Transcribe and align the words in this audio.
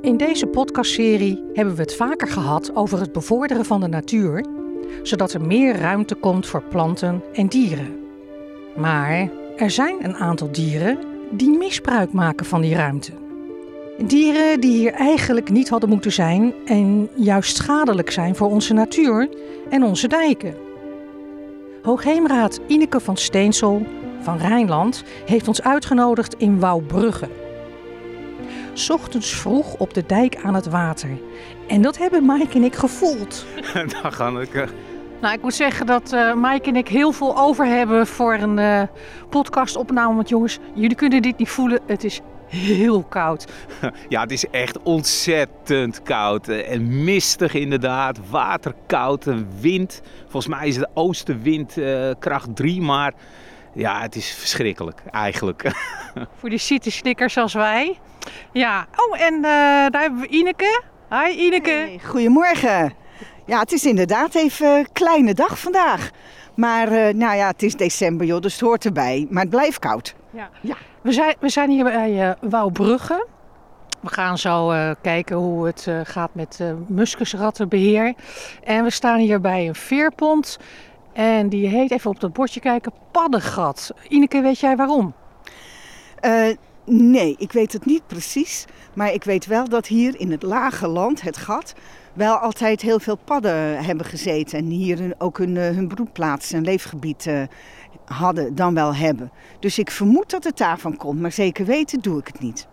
In 0.00 0.16
deze 0.16 0.46
podcastserie 0.46 1.44
hebben 1.52 1.74
we 1.74 1.80
het 1.80 1.94
vaker 1.94 2.28
gehad 2.28 2.74
over 2.74 3.00
het 3.00 3.12
bevorderen 3.12 3.64
van 3.64 3.80
de 3.80 3.88
natuur, 3.88 4.44
zodat 5.02 5.32
er 5.32 5.40
meer 5.40 5.76
ruimte 5.76 6.14
komt 6.14 6.46
voor 6.46 6.62
planten 6.62 7.22
en 7.32 7.46
dieren. 7.46 7.98
Maar 8.76 9.30
er 9.56 9.70
zijn 9.70 10.04
een 10.04 10.16
aantal 10.16 10.52
dieren 10.52 10.98
die 11.30 11.58
misbruik 11.58 12.12
maken 12.12 12.46
van 12.46 12.60
die 12.60 12.74
ruimte. 12.74 13.12
Dieren 14.06 14.60
die 14.60 14.76
hier 14.76 14.92
eigenlijk 14.92 15.50
niet 15.50 15.68
hadden 15.68 15.88
moeten 15.88 16.12
zijn 16.12 16.54
en 16.64 17.08
juist 17.14 17.56
schadelijk 17.56 18.10
zijn 18.10 18.36
voor 18.36 18.48
onze 18.48 18.72
natuur 18.72 19.28
en 19.70 19.82
onze 19.82 20.08
dijken. 20.08 20.54
Hoogheemraad 21.82 22.60
Ineke 22.66 23.00
van 23.00 23.16
Steensel 23.16 23.86
van 24.20 24.38
Rijnland 24.38 25.02
heeft 25.26 25.48
ons 25.48 25.62
uitgenodigd 25.62 26.34
in 26.34 26.60
Wouwbrugge. 26.60 27.47
Ochtends 28.88 29.30
vroeg 29.30 29.74
op 29.74 29.94
de 29.94 30.04
dijk 30.06 30.36
aan 30.42 30.54
het 30.54 30.66
water. 30.66 31.10
En 31.68 31.82
dat 31.82 31.98
hebben 31.98 32.26
Mike 32.26 32.54
en 32.54 32.64
ik 32.64 32.74
gevoeld. 32.74 33.46
Dag 34.02 34.20
Anneke. 34.20 34.68
Nou, 35.20 35.34
ik 35.34 35.42
moet 35.42 35.54
zeggen 35.54 35.86
dat 35.86 36.12
uh, 36.12 36.34
Mike 36.34 36.68
en 36.68 36.76
ik 36.76 36.88
heel 36.88 37.12
veel 37.12 37.38
over 37.38 37.66
hebben 37.66 38.06
voor 38.06 38.34
een 38.34 38.58
uh, 38.58 38.82
podcastopname. 39.28 40.14
Want 40.14 40.28
jongens, 40.28 40.58
jullie 40.74 40.96
kunnen 40.96 41.22
dit 41.22 41.38
niet 41.38 41.48
voelen. 41.48 41.80
Het 41.86 42.04
is 42.04 42.20
heel 42.46 43.02
koud. 43.02 43.46
Ja, 44.08 44.20
het 44.20 44.30
is 44.30 44.46
echt 44.50 44.82
ontzettend 44.82 46.02
koud. 46.02 46.48
En 46.48 47.04
mistig 47.04 47.54
inderdaad. 47.54 48.18
Waterkoud, 48.30 49.26
wind. 49.60 50.00
Volgens 50.22 50.54
mij 50.56 50.68
is 50.68 50.76
het 50.76 50.88
oostenwind 50.94 51.76
uh, 51.76 52.10
kracht 52.18 52.56
3, 52.56 52.80
maar 52.80 53.12
ja, 53.72 54.00
het 54.00 54.16
is 54.16 54.30
verschrikkelijk 54.30 55.02
eigenlijk. 55.10 55.62
Voor 56.38 56.48
die 56.48 56.58
city-snickers 56.58 57.36
als 57.36 57.52
wij. 57.52 57.98
Ja, 58.52 58.86
oh 58.96 59.20
en 59.20 59.34
uh, 59.34 59.40
daar 59.90 60.00
hebben 60.00 60.20
we 60.20 60.26
Ineke. 60.26 60.82
Hi 61.10 61.30
Ineke. 61.30 61.70
Hey, 61.70 62.00
goedemorgen. 62.04 62.92
Ja, 63.46 63.60
het 63.60 63.72
is 63.72 63.86
inderdaad 63.86 64.34
even 64.34 64.68
een 64.68 64.88
kleine 64.92 65.34
dag 65.34 65.58
vandaag. 65.58 66.10
Maar 66.54 66.92
uh, 66.92 67.14
nou 67.14 67.36
ja, 67.36 67.46
het 67.46 67.62
is 67.62 67.74
december 67.74 68.26
joh, 68.26 68.40
dus 68.40 68.52
het 68.52 68.60
hoort 68.60 68.84
erbij. 68.84 69.26
Maar 69.30 69.42
het 69.42 69.50
blijft 69.50 69.78
koud. 69.78 70.14
Ja. 70.30 70.50
ja. 70.60 70.76
We, 71.02 71.12
zijn, 71.12 71.34
we 71.40 71.48
zijn 71.48 71.70
hier 71.70 71.84
bij 71.84 72.28
uh, 72.28 72.50
Wouwbrugge. 72.50 73.26
We 74.00 74.08
gaan 74.08 74.38
zo 74.38 74.72
uh, 74.72 74.90
kijken 75.02 75.36
hoe 75.36 75.66
het 75.66 75.86
uh, 75.88 76.00
gaat 76.02 76.30
met 76.32 76.58
uh, 76.62 76.72
muskusrattenbeheer. 76.86 78.14
En 78.64 78.84
we 78.84 78.90
staan 78.90 79.18
hier 79.18 79.40
bij 79.40 79.68
een 79.68 79.74
veerpont. 79.74 80.58
En 81.12 81.48
die 81.48 81.68
heet, 81.68 81.90
even 81.90 82.10
op 82.10 82.20
dat 82.20 82.32
bordje 82.32 82.60
kijken, 82.60 82.92
Paddengat. 83.10 83.92
Ineke, 84.08 84.40
weet 84.40 84.58
jij 84.58 84.76
waarom? 84.76 85.14
Nee, 86.90 87.34
ik 87.38 87.52
weet 87.52 87.72
het 87.72 87.84
niet 87.84 88.06
precies. 88.06 88.64
Maar 88.94 89.12
ik 89.12 89.24
weet 89.24 89.46
wel 89.46 89.68
dat 89.68 89.86
hier 89.86 90.20
in 90.20 90.30
het 90.30 90.42
lage 90.42 90.88
land, 90.88 91.20
het 91.20 91.36
gat, 91.36 91.74
wel 92.12 92.36
altijd 92.36 92.80
heel 92.80 92.98
veel 92.98 93.18
padden 93.24 93.84
hebben 93.84 94.06
gezeten. 94.06 94.58
En 94.58 94.66
hier 94.66 95.14
ook 95.18 95.38
hun, 95.38 95.56
hun 95.56 95.88
broedplaats 95.88 96.52
en 96.52 96.64
leefgebied 96.64 97.30
hadden, 98.04 98.54
dan 98.54 98.74
wel 98.74 98.94
hebben. 98.94 99.32
Dus 99.60 99.78
ik 99.78 99.90
vermoed 99.90 100.30
dat 100.30 100.44
het 100.44 100.58
daarvan 100.58 100.96
komt, 100.96 101.20
maar 101.20 101.32
zeker 101.32 101.64
weten 101.64 102.00
doe 102.00 102.18
ik 102.18 102.26
het 102.26 102.40
niet. 102.40 102.68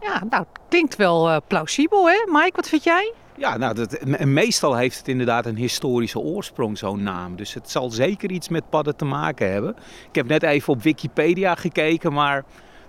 Ja, 0.00 0.22
nou, 0.30 0.44
klinkt 0.68 0.96
wel 0.96 1.30
uh, 1.30 1.36
plausibel, 1.46 2.08
hè? 2.08 2.16
Mike, 2.26 2.52
wat 2.56 2.68
vind 2.68 2.84
jij? 2.84 3.12
Ja, 3.36 3.56
nou, 3.56 3.74
dat, 3.74 4.04
meestal 4.24 4.76
heeft 4.76 4.98
het 4.98 5.08
inderdaad 5.08 5.46
een 5.46 5.56
historische 5.56 6.18
oorsprong, 6.18 6.78
zo'n 6.78 7.02
naam. 7.02 7.36
Dus 7.36 7.54
het 7.54 7.70
zal 7.70 7.90
zeker 7.90 8.30
iets 8.30 8.48
met 8.48 8.70
padden 8.70 8.96
te 8.96 9.04
maken 9.04 9.52
hebben. 9.52 9.76
Ik 10.08 10.14
heb 10.14 10.26
net 10.26 10.42
even 10.42 10.72
op 10.72 10.82
Wikipedia 10.82 11.54
gekeken, 11.54 12.12
maar 12.12 12.44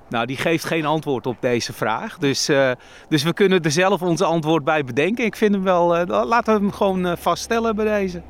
nou, 0.09 0.25
die 0.25 0.38
geeft 0.38 0.65
geen 0.65 0.85
antwoord 0.85 1.27
op 1.27 1.38
deze 1.39 1.73
vraag. 1.73 2.17
Dus, 2.17 2.49
uh, 2.49 2.71
dus 3.09 3.23
we 3.23 3.33
kunnen 3.33 3.61
er 3.61 3.71
zelf 3.71 4.02
onze 4.02 4.25
antwoord 4.25 4.63
bij 4.63 4.83
bedenken. 4.83 5.25
Ik 5.25 5.35
vind 5.35 5.53
hem 5.53 5.63
wel, 5.63 5.99
uh, 6.02 6.23
laten 6.25 6.53
we 6.53 6.59
hem 6.59 6.71
gewoon 6.71 7.05
uh, 7.05 7.11
vaststellen 7.17 7.75
bij 7.75 7.86
deze. 7.86 8.21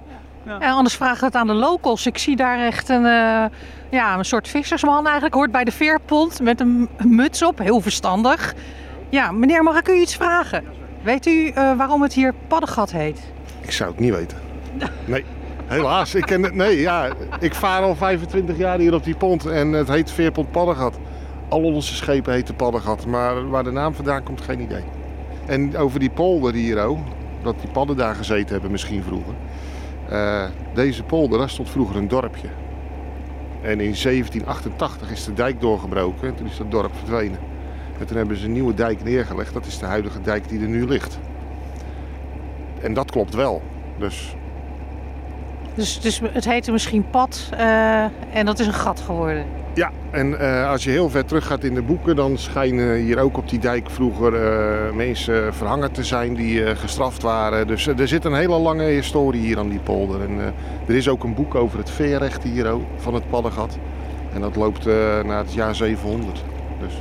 Ja. 0.45 0.59
En 0.59 0.71
anders 0.71 0.95
vragen 0.95 1.19
we 1.19 1.25
het 1.25 1.35
aan 1.35 1.47
de 1.47 1.53
locals. 1.53 2.05
Ik 2.05 2.17
zie 2.17 2.35
daar 2.35 2.59
echt 2.59 2.89
een, 2.89 3.03
ja, 3.89 4.17
een 4.17 4.25
soort 4.25 4.47
vissersman 4.47 5.03
eigenlijk. 5.03 5.35
Hoort 5.35 5.51
bij 5.51 5.63
de 5.63 5.71
veerpont 5.71 6.41
met 6.41 6.59
een 6.59 6.89
muts 6.97 7.43
op. 7.43 7.59
Heel 7.59 7.81
verstandig. 7.81 8.53
Ja, 9.09 9.31
meneer, 9.31 9.63
mag 9.63 9.79
ik 9.79 9.87
u 9.87 9.93
iets 9.93 10.15
vragen? 10.15 10.63
Weet 11.01 11.25
u 11.25 11.31
uh, 11.31 11.53
waarom 11.77 12.01
het 12.01 12.13
hier 12.13 12.33
Paddengat 12.47 12.91
heet? 12.91 13.31
Ik 13.61 13.71
zou 13.71 13.91
het 13.91 13.99
niet 13.99 14.13
weten. 14.13 14.37
Nee, 15.05 15.25
helaas. 15.67 16.15
Ik, 16.15 16.25
ken 16.25 16.43
het, 16.43 16.53
nee, 16.53 16.79
ja, 16.79 17.09
ik 17.39 17.55
vaar 17.55 17.81
al 17.81 17.95
25 17.95 18.57
jaar 18.57 18.79
hier 18.79 18.93
op 18.93 19.03
die 19.03 19.15
pont 19.15 19.45
en 19.45 19.71
het 19.71 19.87
heet 19.87 20.11
Veerpont 20.11 20.51
Paddengat. 20.51 20.99
Al 21.49 21.63
onze 21.63 21.95
schepen 21.95 22.33
heten 22.33 22.55
Paddengat, 22.55 23.05
maar 23.05 23.49
waar 23.49 23.63
de 23.63 23.71
naam 23.71 23.93
vandaan 23.93 24.23
komt, 24.23 24.41
geen 24.41 24.61
idee. 24.61 24.83
En 25.45 25.77
over 25.77 25.99
die 25.99 26.09
polder 26.09 26.53
hier 26.53 26.83
ook, 26.83 26.99
dat 27.43 27.59
die 27.61 27.69
padden 27.71 27.95
daar 27.95 28.15
gezeten 28.15 28.51
hebben 28.51 28.71
misschien 28.71 29.03
vroeger. 29.03 29.33
Uh, 30.11 30.43
deze 30.73 31.03
polder, 31.03 31.39
daar 31.39 31.49
stond 31.49 31.69
vroeger 31.69 31.95
een 31.95 32.07
dorpje. 32.07 32.47
En 33.61 33.79
in 33.79 33.95
1788 34.01 35.11
is 35.11 35.23
de 35.23 35.33
dijk 35.33 35.61
doorgebroken 35.61 36.27
en 36.27 36.35
toen 36.35 36.47
is 36.47 36.57
dat 36.57 36.71
dorp 36.71 36.95
verdwenen. 36.95 37.39
En 37.99 38.05
toen 38.05 38.17
hebben 38.17 38.37
ze 38.37 38.45
een 38.45 38.51
nieuwe 38.51 38.73
dijk 38.73 39.03
neergelegd. 39.03 39.53
Dat 39.53 39.65
is 39.65 39.79
de 39.79 39.85
huidige 39.85 40.21
dijk 40.21 40.49
die 40.49 40.61
er 40.61 40.67
nu 40.67 40.87
ligt. 40.87 41.19
En 42.81 42.93
dat 42.93 43.11
klopt 43.11 43.35
wel. 43.35 43.61
Dus, 43.97 44.35
dus, 45.73 45.99
dus 45.99 46.21
het 46.33 46.45
heette 46.45 46.71
misschien 46.71 47.09
pad 47.09 47.49
uh, 47.53 48.03
en 48.33 48.45
dat 48.45 48.59
is 48.59 48.67
een 48.67 48.73
gat 48.73 48.99
geworden? 48.99 49.45
Ja, 49.73 49.91
en 50.11 50.31
uh, 50.31 50.69
als 50.69 50.83
je 50.83 50.89
heel 50.89 51.09
ver 51.09 51.25
terug 51.25 51.45
gaat 51.45 51.63
in 51.63 51.73
de 51.73 51.81
boeken, 51.81 52.15
dan 52.15 52.37
schijnen 52.37 52.95
hier 52.95 53.19
ook 53.19 53.37
op 53.37 53.49
die 53.49 53.59
dijk 53.59 53.89
vroeger 53.89 54.33
uh, 54.33 54.95
mensen 54.95 55.53
verhangen 55.53 55.91
te 55.91 56.03
zijn 56.03 56.33
die 56.33 56.75
gestraft 56.75 57.21
waren. 57.21 57.67
Dus 57.67 57.87
er 57.87 58.07
zit 58.07 58.25
een 58.25 58.33
hele 58.33 58.57
lange 58.57 58.83
historie 58.83 59.41
hier 59.41 59.59
aan 59.59 59.69
die 59.69 59.79
polder. 59.79 60.21
En 60.21 60.53
er 60.87 60.95
is 60.95 61.07
ook 61.07 61.23
een 61.23 61.33
boek 61.33 61.55
over 61.55 61.77
het 61.77 61.89
veerrecht 61.89 62.43
hier 62.43 62.71
ook, 62.71 62.83
van 62.97 63.13
het 63.13 63.29
Paddengat. 63.29 63.77
En 64.33 64.41
dat 64.41 64.55
loopt 64.55 64.85
naar 65.25 65.37
het 65.37 65.53
jaar 65.53 65.75
700. 65.75 66.43
Dus 66.79 66.93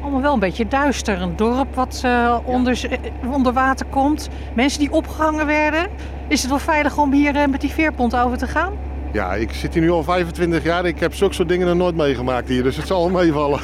allemaal 0.00 0.20
wel 0.20 0.32
een 0.32 0.38
beetje 0.38 0.68
duister. 0.68 1.20
Een 1.20 1.36
dorp 1.36 1.74
wat 1.74 2.02
uh, 2.04 2.38
onder, 2.44 3.00
uh, 3.24 3.32
onder 3.32 3.52
water 3.52 3.86
komt. 3.86 4.28
Mensen 4.54 4.80
die 4.80 4.92
opgehangen 4.92 5.46
werden. 5.46 5.88
Is 6.28 6.40
het 6.40 6.50
wel 6.50 6.58
veilig 6.58 6.98
om 6.98 7.12
hier 7.12 7.36
uh, 7.36 7.46
met 7.46 7.60
die 7.60 7.70
veerpont 7.70 8.16
over 8.16 8.38
te 8.38 8.46
gaan? 8.46 8.72
Ja, 9.12 9.34
ik 9.34 9.52
zit 9.52 9.74
hier 9.74 9.82
nu 9.82 9.90
al 9.90 10.02
25 10.02 10.62
jaar. 10.62 10.84
Ik 10.84 11.00
heb 11.00 11.14
zulke 11.14 11.34
soort 11.34 11.48
dingen 11.48 11.66
nog 11.66 11.76
nooit 11.76 11.96
meegemaakt 11.96 12.48
hier. 12.48 12.62
Dus 12.62 12.76
het 12.76 12.86
zal 12.86 13.10
meevallen. 13.10 13.60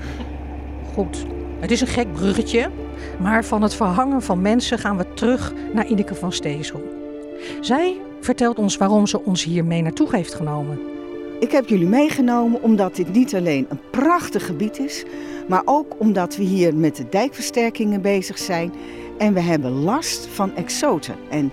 Goed. 0.94 1.26
Het 1.60 1.70
is 1.70 1.80
een 1.80 1.86
gek 1.86 2.12
bruggetje. 2.12 2.70
Maar 3.18 3.44
van 3.44 3.62
het 3.62 3.74
verhangen 3.74 4.22
van 4.22 4.40
mensen 4.40 4.78
gaan 4.78 4.96
we 4.96 5.14
terug 5.14 5.52
naar 5.72 5.86
Ineke 5.86 6.14
van 6.14 6.32
Steesel. 6.32 6.82
Zij 7.60 7.96
vertelt 8.20 8.58
ons 8.58 8.76
waarom 8.76 9.06
ze 9.06 9.24
ons 9.24 9.44
hier 9.44 9.64
mee 9.64 9.82
naartoe 9.82 10.08
heeft 10.10 10.34
genomen. 10.34 10.97
Ik 11.40 11.52
heb 11.52 11.68
jullie 11.68 11.86
meegenomen 11.86 12.62
omdat 12.62 12.96
dit 12.96 13.12
niet 13.12 13.34
alleen 13.34 13.66
een 13.68 13.80
prachtig 13.90 14.46
gebied 14.46 14.78
is, 14.78 15.04
maar 15.48 15.62
ook 15.64 15.94
omdat 15.98 16.36
we 16.36 16.42
hier 16.42 16.74
met 16.74 16.96
de 16.96 17.08
dijkversterkingen 17.08 18.02
bezig 18.02 18.38
zijn 18.38 18.72
en 19.18 19.34
we 19.34 19.40
hebben 19.40 19.70
last 19.70 20.26
van 20.26 20.56
exoten. 20.56 21.14
En 21.30 21.52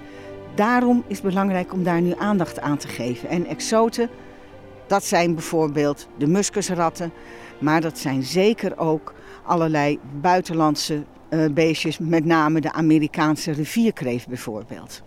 daarom 0.55 1.03
is 1.07 1.17
het 1.17 1.25
belangrijk 1.25 1.73
om 1.73 1.83
daar 1.83 2.01
nu 2.01 2.13
aandacht 2.17 2.59
aan 2.59 2.77
te 2.77 2.87
geven. 2.87 3.29
En 3.29 3.45
exoten, 3.45 4.09
dat 4.87 5.03
zijn 5.03 5.33
bijvoorbeeld 5.33 6.07
de 6.17 6.27
muskusratten, 6.27 7.11
maar 7.59 7.81
dat 7.81 7.97
zijn 7.97 8.23
zeker 8.23 8.77
ook 8.77 9.13
allerlei 9.43 9.99
buitenlandse 10.21 11.03
uh, 11.29 11.45
beestjes, 11.51 11.97
met 11.97 12.25
name 12.25 12.61
de 12.61 12.71
Amerikaanse 12.71 13.51
rivierkreeft 13.51 14.27
bijvoorbeeld. 14.27 15.03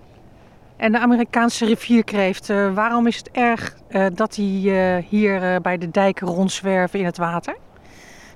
En 0.79 0.93
de 0.93 0.99
Amerikaanse 0.99 1.65
rivierkreeft, 1.65 2.49
uh, 2.49 2.75
waarom 2.75 3.07
is 3.07 3.17
het 3.17 3.31
erg 3.31 3.77
uh, 3.91 4.07
dat 4.15 4.35
die 4.35 4.71
uh, 4.71 4.97
hier 5.09 5.61
bij 5.61 5.79
de 5.79 5.91
dijken 5.91 6.27
rondzwerven 6.27 6.99
in 6.99 7.05
het 7.05 7.17
water? 7.17 7.57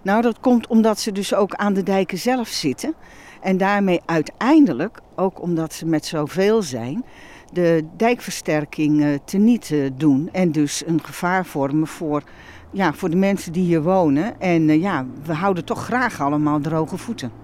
Nou, 0.02 0.22
dat 0.22 0.40
komt 0.40 0.66
omdat 0.66 0.98
ze 0.98 1.12
dus 1.12 1.34
ook 1.34 1.54
aan 1.54 1.72
de 1.72 1.82
dijken 1.82 2.18
zelf 2.18 2.48
zitten. 2.48 2.94
En 3.40 3.56
daarmee 3.56 4.00
uiteindelijk, 4.06 5.00
ook 5.16 5.42
omdat 5.42 5.72
ze 5.72 5.86
met 5.86 6.06
zoveel 6.06 6.62
zijn, 6.62 7.04
de 7.52 7.84
dijkversterking 7.96 9.20
teniet 9.24 9.74
doen. 9.96 10.28
En 10.32 10.52
dus 10.52 10.82
een 10.86 11.04
gevaar 11.04 11.46
vormen 11.46 11.86
voor, 11.86 12.22
ja, 12.70 12.92
voor 12.92 13.10
de 13.10 13.16
mensen 13.16 13.52
die 13.52 13.64
hier 13.64 13.82
wonen. 13.82 14.40
En 14.40 14.80
ja, 14.80 15.06
we 15.24 15.32
houden 15.32 15.64
toch 15.64 15.84
graag 15.84 16.20
allemaal 16.20 16.60
droge 16.60 16.96
voeten. 16.96 17.41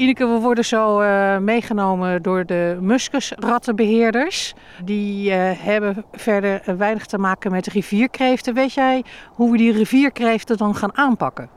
Ineke, 0.00 0.26
we 0.26 0.38
worden 0.38 0.64
zo 0.64 1.00
uh, 1.00 1.38
meegenomen 1.38 2.22
door 2.22 2.46
de 2.46 2.78
muskusrattenbeheerders. 2.80 4.54
Die 4.84 5.30
uh, 5.30 5.36
hebben 5.54 6.04
verder 6.12 6.76
weinig 6.76 7.06
te 7.06 7.18
maken 7.18 7.50
met 7.50 7.66
rivierkreeften. 7.66 8.54
Weet 8.54 8.72
jij 8.72 9.04
hoe 9.28 9.50
we 9.50 9.56
die 9.56 9.72
rivierkreeften 9.72 10.56
dan 10.56 10.74
gaan 10.74 10.96
aanpakken? 10.96 11.48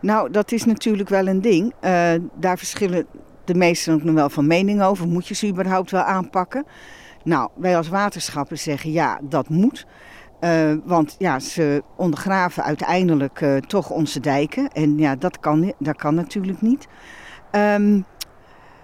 Nou, 0.00 0.30
dat 0.30 0.52
is 0.52 0.64
natuurlijk 0.64 1.08
wel 1.08 1.26
een 1.26 1.40
ding. 1.40 1.74
Daar 2.34 2.58
verschillen 2.58 3.06
de 3.44 3.54
meesten 3.54 3.94
ook 3.94 4.02
nog 4.02 4.14
wel 4.14 4.30
van 4.30 4.46
mening 4.46 4.82
over. 4.82 5.08
Moet 5.08 5.26
je 5.26 5.34
ze 5.34 5.48
überhaupt 5.48 5.90
wel 5.90 6.02
aanpakken? 6.02 6.64
Nou, 7.24 7.50
wij 7.54 7.76
als 7.76 7.88
waterschappen 7.88 8.58
zeggen 8.58 8.92
ja, 8.92 9.18
dat 9.22 9.48
moet. 9.48 9.86
Want 10.84 11.14
ja, 11.18 11.38
ze 11.38 11.82
ondergraven 11.96 12.64
uiteindelijk 12.64 13.60
toch 13.66 13.90
onze 13.90 14.20
dijken. 14.20 14.68
En 14.72 14.98
ja, 14.98 15.16
dat 15.16 15.40
kan, 15.40 15.72
dat 15.78 15.96
kan 15.96 16.14
natuurlijk 16.14 16.60
niet. 16.60 16.88
Ehm, 17.50 18.00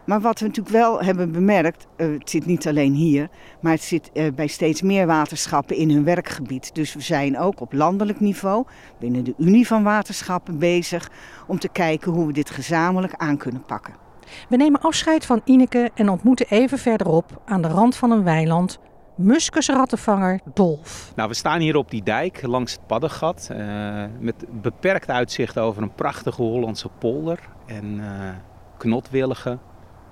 maar 0.05 0.21
wat 0.21 0.39
we 0.39 0.47
natuurlijk 0.47 0.77
wel 0.77 1.03
hebben 1.03 1.33
bemerkt, 1.33 1.87
uh, 1.97 2.13
het 2.19 2.31
zit 2.31 2.47
niet 2.47 2.69
alleen 2.69 2.93
hier, 2.93 3.29
maar 3.61 3.73
het 3.73 3.83
zit 3.83 4.11
uh, 4.13 4.33
bij 4.35 4.47
steeds 4.47 4.83
meer 4.83 5.07
waterschappen 5.07 5.77
in 5.77 5.91
hun 5.91 6.05
werkgebied. 6.05 6.75
Dus 6.75 6.95
we 6.95 7.01
zijn 7.01 7.39
ook 7.39 7.61
op 7.61 7.73
landelijk 7.73 8.21
niveau 8.21 8.65
binnen 8.99 9.25
de 9.25 9.35
Unie 9.39 9.67
van 9.67 9.83
Waterschappen 9.83 10.59
bezig 10.59 11.11
om 11.47 11.59
te 11.59 11.69
kijken 11.69 12.13
hoe 12.13 12.27
we 12.27 12.33
dit 12.33 12.51
gezamenlijk 12.51 13.15
aan 13.17 13.37
kunnen 13.37 13.63
pakken. 13.63 13.95
We 14.49 14.57
nemen 14.57 14.81
afscheid 14.81 15.27
van 15.27 15.41
Ineke 15.45 15.91
en 15.95 16.09
ontmoeten 16.09 16.47
even 16.49 16.79
verderop 16.79 17.43
aan 17.45 17.62
de 17.62 17.69
rand 17.69 17.97
van 17.97 18.11
een 18.11 18.25
weiland 18.25 18.79
muskusrattenvanger 19.17 20.41
Dolf. 20.55 21.12
Nou, 21.17 21.29
we 21.29 21.35
staan 21.35 21.61
hier 21.61 21.77
op 21.77 21.91
die 21.91 22.03
dijk 22.03 22.43
langs 22.43 22.73
het 22.73 22.87
Paddengat. 22.87 23.49
Uh, 23.53 24.05
met 24.19 24.45
beperkt 24.62 25.11
uitzicht 25.11 25.59
over 25.59 25.83
een 25.83 25.95
prachtige 25.95 26.43
Hollandse 26.43 26.89
polder. 26.99 27.39
En 27.67 27.85
uh, 27.85 28.05
knotwilligen. 28.76 29.61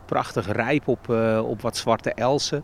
Prachtig 0.05 0.52
rijp 0.52 0.88
op, 0.88 1.08
uh, 1.08 1.49
op 1.49 1.61
wat 1.62 1.76
zwarte 1.76 2.12
elzen. 2.14 2.62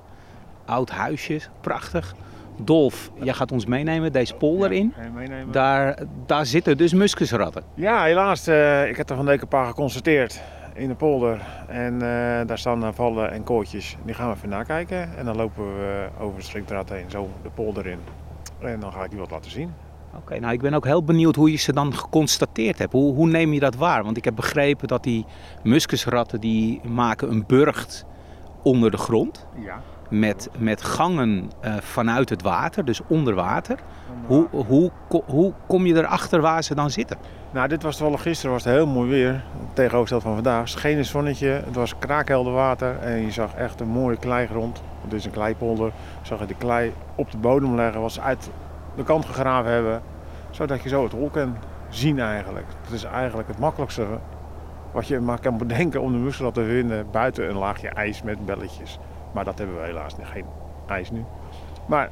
Oud 0.66 0.90
huisje, 0.90 1.40
prachtig. 1.60 2.14
Dolf, 2.62 3.10
jij 3.14 3.34
gaat 3.34 3.52
ons 3.52 3.66
meenemen 3.66 4.12
deze 4.12 4.34
polder 4.34 4.72
in. 4.72 4.94
meenemen. 5.14 5.52
Daar, 5.52 5.98
daar 6.26 6.46
zitten 6.46 6.76
dus 6.76 6.92
muskusratten. 6.92 7.62
Ja, 7.74 8.02
helaas. 8.02 8.48
ik 8.88 8.96
heb 8.96 9.10
er 9.10 9.16
van 9.16 9.24
de 9.24 9.30
week 9.30 9.40
een 9.40 9.48
paar 9.48 9.66
geconstateerd 9.66 10.40
in 10.74 10.88
de 10.88 10.94
polder. 10.94 11.40
En 11.68 11.94
uh, 11.94 12.00
daar 12.46 12.58
staan 12.58 12.94
vallen 12.94 13.30
en 13.30 13.44
koortjes. 13.44 13.96
Die 14.04 14.14
gaan 14.14 14.30
we 14.30 14.36
even 14.36 14.48
nakijken. 14.48 15.16
En 15.16 15.24
dan 15.24 15.36
lopen 15.36 15.76
we 15.76 16.08
over 16.20 16.36
het 16.36 16.46
stringdraad 16.46 16.88
heen, 16.88 17.10
zo 17.10 17.28
de 17.42 17.50
polder 17.50 17.86
in. 17.86 17.98
En 18.58 18.80
dan 18.80 18.92
ga 18.92 19.04
ik 19.04 19.10
die 19.10 19.18
wat 19.18 19.30
laten 19.30 19.50
zien. 19.50 19.72
Oké, 20.16 20.38
nou 20.38 20.52
ik 20.52 20.60
ben 20.60 20.74
ook 20.74 20.84
heel 20.84 21.04
benieuwd 21.04 21.36
hoe 21.36 21.50
je 21.50 21.56
ze 21.56 21.72
dan 21.72 21.94
geconstateerd 21.94 22.78
hebt. 22.78 22.92
Hoe, 22.92 23.14
hoe 23.14 23.26
neem 23.26 23.52
je 23.52 23.60
dat 23.60 23.74
waar? 23.74 24.04
Want 24.04 24.16
ik 24.16 24.24
heb 24.24 24.34
begrepen 24.34 24.88
dat 24.88 25.02
die 25.02 25.26
muskusratten 25.62 26.40
die 26.40 26.80
maken 26.88 27.30
een 27.30 27.44
burcht 27.46 28.04
onder 28.62 28.90
de 28.90 28.96
grond. 28.96 29.46
Ja. 29.64 29.80
Met, 30.08 30.50
met 30.58 30.82
gangen 30.82 31.50
uh, 31.64 31.74
vanuit 31.76 32.28
het 32.28 32.42
water, 32.42 32.84
dus 32.84 33.00
onder 33.06 33.34
water. 33.34 33.78
Hoe, 34.26 34.46
hoe, 34.50 34.90
hoe 35.26 35.52
kom 35.66 35.86
je 35.86 35.94
erachter 35.94 36.40
waar 36.40 36.64
ze 36.64 36.74
dan 36.74 36.90
zitten? 36.90 37.16
Nou, 37.50 37.68
dit 37.68 37.82
was 37.82 37.96
toevallig 37.96 38.22
gisteren 38.22 38.52
was 38.52 38.64
het 38.64 38.74
heel 38.74 38.86
mooi 38.86 39.10
weer. 39.10 39.44
Tegenovergesteld 39.72 40.22
van 40.22 40.34
vandaag. 40.34 40.80
Geen 40.80 41.04
zonnetje, 41.04 41.48
het 41.48 41.74
was 41.74 41.98
kraakhelder 41.98 42.52
water 42.52 42.98
en 42.98 43.20
je 43.20 43.30
zag 43.30 43.54
echt 43.54 43.80
een 43.80 43.88
mooie 43.88 44.16
kleigrond. 44.16 44.82
Het 45.02 45.12
is 45.12 45.24
een 45.24 45.30
kleipolder. 45.30 45.92
Zag 46.22 46.40
je 46.40 46.46
de 46.46 46.54
klei 46.54 46.92
op 47.14 47.30
de 47.30 47.38
bodem 47.38 47.74
leggen, 47.74 48.10
ze 48.10 48.20
uit 48.20 48.50
de 48.96 49.02
kant 49.02 49.24
gegraven 49.24 49.72
hebben. 49.72 50.02
Zodat 50.50 50.82
je 50.82 50.88
zo 50.88 51.02
het 51.02 51.12
hol 51.12 51.30
kan 51.30 51.56
zien 51.88 52.20
eigenlijk. 52.20 52.66
Het 52.82 52.92
is 52.92 53.04
eigenlijk 53.04 53.48
het 53.48 53.58
makkelijkste 53.58 54.06
wat 54.92 55.06
je 55.06 55.20
maar 55.20 55.40
kan 55.40 55.58
bedenken 55.58 56.00
om 56.00 56.12
de 56.12 56.18
mussel 56.18 56.52
te 56.52 56.64
vinden 56.64 57.10
buiten 57.10 57.48
een 57.48 57.56
laagje 57.56 57.88
ijs 57.88 58.22
met 58.22 58.46
belletjes. 58.46 58.98
Maar 59.32 59.44
dat 59.44 59.58
hebben 59.58 59.76
we 59.76 59.82
helaas 59.82 60.16
niet, 60.16 60.26
geen 60.26 60.44
ijs 60.86 61.10
nu. 61.10 61.24
Maar 61.86 62.10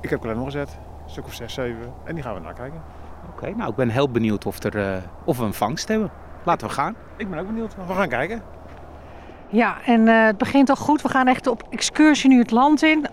ik 0.00 0.10
heb 0.10 0.20
klem 0.20 0.44
gezet, 0.44 0.78
een 1.04 1.10
stuk 1.10 1.24
of 1.24 1.32
6, 1.32 1.54
7 1.54 1.92
en 2.04 2.14
die 2.14 2.24
gaan 2.24 2.34
we 2.34 2.40
nakijken. 2.40 2.82
Oké, 3.30 3.54
nou 3.56 3.70
ik 3.70 3.76
ben 3.76 3.88
heel 3.88 4.10
benieuwd 4.10 4.46
of, 4.46 4.62
er, 4.62 4.76
uh, 4.76 4.96
of 5.24 5.38
we 5.38 5.44
een 5.44 5.54
vangst 5.54 5.88
hebben. 5.88 6.10
Laten 6.44 6.66
we 6.66 6.72
gaan. 6.72 6.94
Ik 7.16 7.30
ben 7.30 7.38
ook 7.38 7.46
benieuwd. 7.46 7.74
We 7.86 7.94
gaan 7.94 8.08
kijken. 8.08 8.42
Ja, 9.48 9.76
en 9.84 10.00
uh, 10.00 10.24
het 10.24 10.38
begint 10.38 10.68
al 10.68 10.76
goed. 10.76 11.02
We 11.02 11.08
gaan 11.08 11.26
echt 11.26 11.46
op 11.46 11.62
excursie 11.70 12.30
nu 12.30 12.38
het 12.38 12.50
land 12.50 12.82
in. 12.82 13.06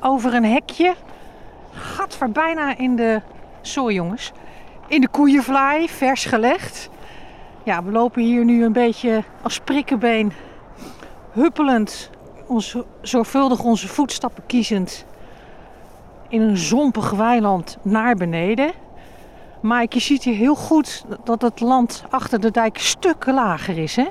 Over 0.00 0.34
een 0.34 0.44
hekje. 0.44 0.94
Gadver, 1.78 2.30
bijna 2.30 2.76
in 2.76 2.96
de... 2.96 3.20
Sorry 3.60 3.94
jongens. 3.94 4.32
In 4.86 5.00
de 5.00 5.08
koeienvlaai, 5.08 5.88
vers 5.88 6.24
gelegd. 6.24 6.90
Ja, 7.62 7.82
we 7.82 7.90
lopen 7.90 8.22
hier 8.22 8.44
nu 8.44 8.64
een 8.64 8.72
beetje 8.72 9.22
als 9.42 9.60
prikkenbeen. 9.60 10.32
Huppelend. 11.32 12.10
Ons, 12.46 12.76
zorgvuldig 13.02 13.62
onze 13.62 13.88
voetstappen 13.88 14.46
kiezend. 14.46 15.04
In 16.28 16.40
een 16.40 16.56
zompig 16.56 17.10
weiland 17.10 17.78
naar 17.82 18.14
beneden. 18.14 18.72
Mike, 19.62 19.94
je 19.94 20.00
ziet 20.00 20.22
hier 20.22 20.34
heel 20.34 20.54
goed 20.54 21.04
dat 21.24 21.42
het 21.42 21.60
land 21.60 22.04
achter 22.10 22.40
de 22.40 22.50
dijk 22.50 22.78
stukken 22.78 23.34
lager 23.34 23.78
is, 23.78 23.96
hè? 23.96 24.06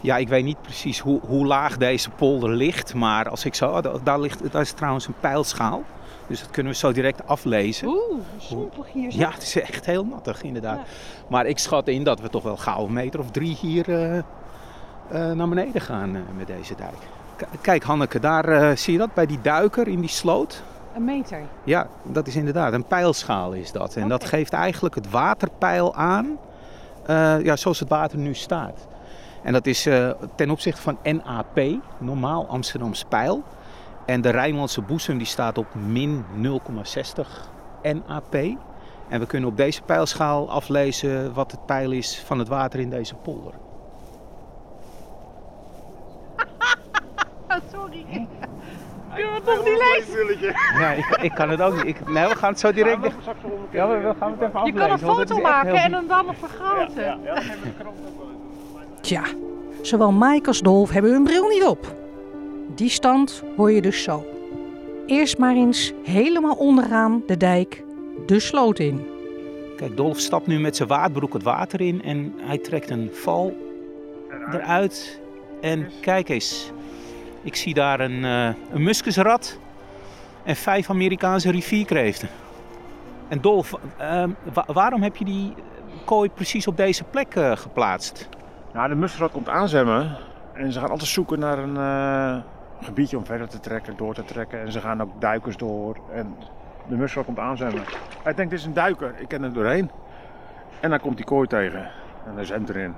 Ja, 0.00 0.16
ik 0.16 0.28
weet 0.28 0.44
niet 0.44 0.62
precies 0.62 0.98
hoe, 0.98 1.20
hoe 1.26 1.46
laag 1.46 1.76
deze 1.76 2.10
polder 2.10 2.50
ligt. 2.50 2.94
Maar 2.94 3.28
als 3.28 3.44
ik 3.44 3.54
zo... 3.54 3.80
Daar, 4.02 4.20
ligt, 4.20 4.52
daar 4.52 4.60
is 4.60 4.72
trouwens 4.72 5.06
een 5.06 5.14
pijlschaal. 5.20 5.82
Dus 6.30 6.40
dat 6.40 6.50
kunnen 6.50 6.72
we 6.72 6.78
zo 6.78 6.92
direct 6.92 7.26
aflezen. 7.26 7.88
Oeh, 7.88 8.18
zompig 8.38 8.92
hier. 8.92 9.10
Zo. 9.10 9.18
Ja, 9.18 9.30
het 9.30 9.42
is 9.42 9.60
echt 9.60 9.86
heel 9.86 10.04
nattig 10.04 10.42
inderdaad. 10.42 10.76
Ja. 10.76 10.84
Maar 11.28 11.46
ik 11.46 11.58
schat 11.58 11.88
in 11.88 12.04
dat 12.04 12.20
we 12.20 12.28
toch 12.28 12.42
wel 12.42 12.56
gauw 12.56 12.86
een 12.86 12.92
meter 12.92 13.20
of 13.20 13.30
drie 13.30 13.56
hier 13.60 13.88
uh, 13.88 14.14
uh, 14.14 14.22
naar 15.32 15.48
beneden 15.48 15.80
gaan 15.80 16.14
uh, 16.14 16.20
met 16.36 16.46
deze 16.46 16.74
dijk. 16.74 16.96
K 17.36 17.46
kijk 17.60 17.82
Hanneke, 17.82 18.20
daar 18.20 18.78
zie 18.78 18.92
je 18.92 18.98
dat 18.98 19.14
bij 19.14 19.26
die 19.26 19.40
duiker 19.42 19.88
in 19.88 20.00
die 20.00 20.08
sloot. 20.08 20.62
Een 20.94 21.04
meter? 21.04 21.40
Ja, 21.64 21.86
dat 22.02 22.26
is 22.26 22.36
inderdaad. 22.36 22.72
Een 22.72 22.84
pijlschaal 22.84 23.52
is 23.52 23.72
dat. 23.72 23.94
En 23.94 24.04
okay. 24.04 24.18
dat 24.18 24.28
geeft 24.28 24.52
eigenlijk 24.52 24.94
het 24.94 25.10
waterpeil 25.10 25.94
aan 25.94 26.38
ja, 27.42 27.56
zoals 27.56 27.78
het 27.78 27.88
water 27.88 28.18
nu 28.18 28.34
staat. 28.34 28.86
En 29.42 29.52
dat 29.52 29.66
is 29.66 29.88
ten 30.34 30.50
opzichte 30.50 30.80
van 30.80 30.98
NAP, 31.02 31.60
normaal 31.98 32.46
Amsterdamse 32.46 33.06
pijl. 33.06 33.42
En 34.10 34.20
de 34.20 34.30
Rijnlandse 34.30 34.82
boezem 34.82 35.18
die 35.18 35.26
staat 35.26 35.58
op 35.58 35.66
min 35.74 36.24
0,60 36.42 36.50
NAP. 37.82 38.34
En 39.08 39.20
we 39.20 39.26
kunnen 39.26 39.48
op 39.48 39.56
deze 39.56 39.82
pijlschaal 39.82 40.50
aflezen 40.50 41.32
wat 41.32 41.50
het 41.50 41.66
peil 41.66 41.90
is 41.90 42.22
van 42.26 42.38
het 42.38 42.48
water 42.48 42.80
in 42.80 42.90
deze 42.90 43.14
polder. 43.14 43.52
Sorry. 47.72 48.06
Je 49.16 49.30
het 49.34 49.44
nog 49.44 49.64
niet 49.64 49.78
lezen? 49.78 50.54
Nee, 50.80 50.96
ik, 50.96 51.18
ik, 51.22 51.34
kan 51.34 51.48
het 51.50 51.60
ook 51.60 51.74
niet. 51.74 51.86
Ik, 51.86 52.08
nee, 52.08 52.28
we 52.28 52.36
gaan 52.36 52.50
het 52.50 52.60
zo 52.60 52.72
direct... 52.72 53.02
Ja, 53.02 53.08
we, 53.08 53.68
ja, 53.70 53.88
we, 53.88 53.98
we 53.98 54.14
gaan 54.18 54.30
het 54.30 54.40
even 54.40 54.60
aflezen. 54.60 54.80
Je 54.80 54.86
kan 54.86 54.90
een 54.90 54.98
foto 54.98 55.40
maken 55.40 55.74
en 55.74 55.92
hem 55.92 56.06
dan 56.08 56.26
nog 56.26 56.36
vergroten. 56.36 57.04
Ja, 57.04 57.18
ja, 57.24 57.34
ja. 57.34 57.42
Tja, 59.00 59.22
zowel 59.82 60.12
Mike 60.12 60.46
als 60.46 60.60
Dolf 60.60 60.90
hebben 60.90 61.12
hun 61.12 61.24
bril 61.24 61.48
niet 61.48 61.64
op. 61.64 61.99
Die 62.74 62.88
stand 62.88 63.42
hoor 63.56 63.72
je 63.72 63.82
dus 63.82 64.02
zo. 64.02 64.26
Eerst 65.06 65.38
maar 65.38 65.54
eens 65.54 65.92
helemaal 66.04 66.54
onderaan 66.54 67.22
de 67.26 67.36
dijk 67.36 67.84
de 68.26 68.40
sloot 68.40 68.78
in. 68.78 69.06
Kijk, 69.76 69.96
Dolf 69.96 70.18
stapt 70.18 70.46
nu 70.46 70.60
met 70.60 70.76
zijn 70.76 70.88
waardbroek 70.88 71.32
het 71.32 71.42
water 71.42 71.80
in 71.80 72.02
en 72.02 72.34
hij 72.36 72.58
trekt 72.58 72.90
een 72.90 73.10
val 73.12 73.56
eruit. 74.52 75.20
En 75.60 75.90
kijk 76.00 76.28
eens, 76.28 76.72
ik 77.42 77.56
zie 77.56 77.74
daar 77.74 78.00
een, 78.00 78.22
uh, 78.22 78.48
een 78.72 78.82
muskusrat 78.82 79.58
en 80.44 80.56
vijf 80.56 80.90
Amerikaanse 80.90 81.50
rivierkreeften. 81.50 82.28
En 83.28 83.40
Dolf, 83.40 83.72
uh, 84.00 84.24
wa 84.52 84.64
waarom 84.72 85.02
heb 85.02 85.16
je 85.16 85.24
die 85.24 85.54
kooi 86.04 86.30
precies 86.30 86.66
op 86.66 86.76
deze 86.76 87.04
plek 87.04 87.34
uh, 87.34 87.56
geplaatst? 87.56 88.28
Nou, 88.72 88.88
de 88.88 88.94
muskusrat 88.94 89.30
komt 89.30 89.48
aanzwemmen 89.48 90.16
en 90.54 90.72
ze 90.72 90.80
gaan 90.80 90.90
altijd 90.90 91.08
zoeken 91.08 91.38
naar 91.38 91.58
een 91.58 91.76
gebiedje 92.82 93.16
om 93.16 93.24
verder 93.24 93.48
te 93.48 93.60
trekken, 93.60 93.96
door 93.96 94.14
te 94.14 94.24
trekken. 94.24 94.60
En 94.60 94.72
ze 94.72 94.80
gaan 94.80 95.02
ook 95.02 95.20
duikers 95.20 95.56
door 95.56 95.96
en 96.12 96.36
de 96.88 96.96
muskusrat 96.96 97.24
komt 97.24 97.38
aanzwemmen. 97.38 97.82
Hij 98.22 98.34
denkt, 98.34 98.50
dit 98.50 98.60
is 98.60 98.66
een 98.66 98.74
duiker, 98.74 99.14
ik 99.18 99.28
ken 99.28 99.42
er 99.42 99.52
doorheen. 99.52 99.90
En 100.80 100.90
dan 100.90 101.00
komt 101.00 101.16
die 101.16 101.26
kooi 101.26 101.46
tegen 101.46 101.90
en 102.26 102.34
hij 102.34 102.44
zwemt 102.44 102.68
erin. 102.68 102.94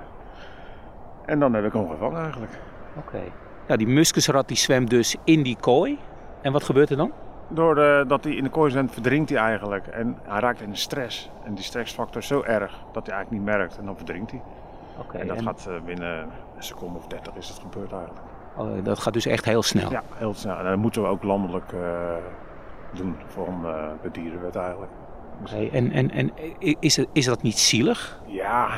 En 1.25 1.39
dan 1.39 1.53
heb 1.53 1.65
ik 1.65 1.73
hem 1.73 1.89
gevangen 1.89 2.21
eigenlijk. 2.21 2.51
Oké. 2.97 3.07
Okay. 3.07 3.31
Ja, 3.67 3.75
die 3.75 3.87
muskusrat 3.87 4.47
die 4.47 4.57
zwemt 4.57 4.89
dus 4.89 5.15
in 5.23 5.43
die 5.43 5.57
kooi. 5.59 5.99
En 6.41 6.51
wat 6.51 6.63
gebeurt 6.63 6.89
er 6.89 6.97
dan? 6.97 7.11
Doordat 7.47 8.23
hij 8.23 8.33
in 8.33 8.43
de 8.43 8.49
kooi 8.49 8.71
zwemt, 8.71 8.93
verdrinkt 8.93 9.29
hij 9.29 9.39
eigenlijk. 9.39 9.87
En 9.87 10.17
hij 10.23 10.39
raakt 10.39 10.61
in 10.61 10.69
de 10.69 10.75
stress. 10.75 11.29
En 11.43 11.53
die 11.53 11.63
stressfactor 11.63 12.21
is 12.21 12.27
zo 12.27 12.41
erg 12.41 12.79
dat 12.91 13.05
hij 13.05 13.15
eigenlijk 13.15 13.31
niet 13.31 13.55
merkt. 13.55 13.77
En 13.77 13.85
dan 13.85 13.95
verdrinkt 13.95 14.31
hij. 14.31 14.41
Okay, 14.97 15.21
en 15.21 15.27
dat 15.27 15.37
en... 15.37 15.43
gaat 15.43 15.69
binnen 15.85 16.19
een 16.55 16.63
seconde 16.63 16.97
of 16.97 17.07
dertig 17.07 17.35
is 17.35 17.47
het 17.47 17.59
gebeurd 17.59 17.91
eigenlijk. 17.91 18.21
Dat 18.83 18.99
gaat 18.99 19.13
dus 19.13 19.25
echt 19.25 19.45
heel 19.45 19.63
snel? 19.63 19.91
Ja, 19.91 20.03
heel 20.13 20.33
snel. 20.33 20.57
En 20.57 20.65
dat 20.65 20.77
moeten 20.77 21.01
we 21.01 21.07
ook 21.07 21.23
landelijk 21.23 21.71
uh, 21.71 21.81
doen 22.93 23.15
voor 23.27 23.47
uh, 23.63 23.85
de 24.01 24.11
dierenwet 24.11 24.55
eigenlijk. 24.55 24.91
Okay, 25.41 25.69
en 25.69 25.91
en, 25.91 26.11
en 26.11 26.31
is, 26.79 26.95
het, 26.95 27.07
is 27.11 27.25
dat 27.25 27.41
niet 27.41 27.59
zielig? 27.59 28.21
Ja, 28.25 28.69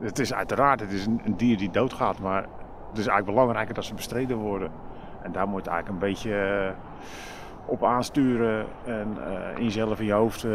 het 0.00 0.18
is 0.18 0.34
uiteraard 0.34 0.80
het 0.80 0.92
is 0.92 1.06
een, 1.06 1.20
een 1.24 1.36
dier 1.36 1.56
die 1.58 1.70
doodgaat. 1.70 2.18
Maar 2.18 2.42
het 2.88 2.98
is 2.98 3.06
eigenlijk 3.06 3.26
belangrijker 3.26 3.74
dat 3.74 3.84
ze 3.84 3.94
bestreden 3.94 4.36
worden. 4.36 4.70
En 5.22 5.32
daar 5.32 5.48
moet 5.48 5.66
eigenlijk 5.66 6.02
een 6.02 6.08
beetje 6.08 6.74
op 7.64 7.84
aansturen 7.84 8.66
en 8.84 9.16
uh, 9.18 9.58
in 9.58 9.64
jezelf 9.64 10.00
in 10.00 10.06
je 10.06 10.12
hoofd 10.12 10.44
uh, 10.44 10.52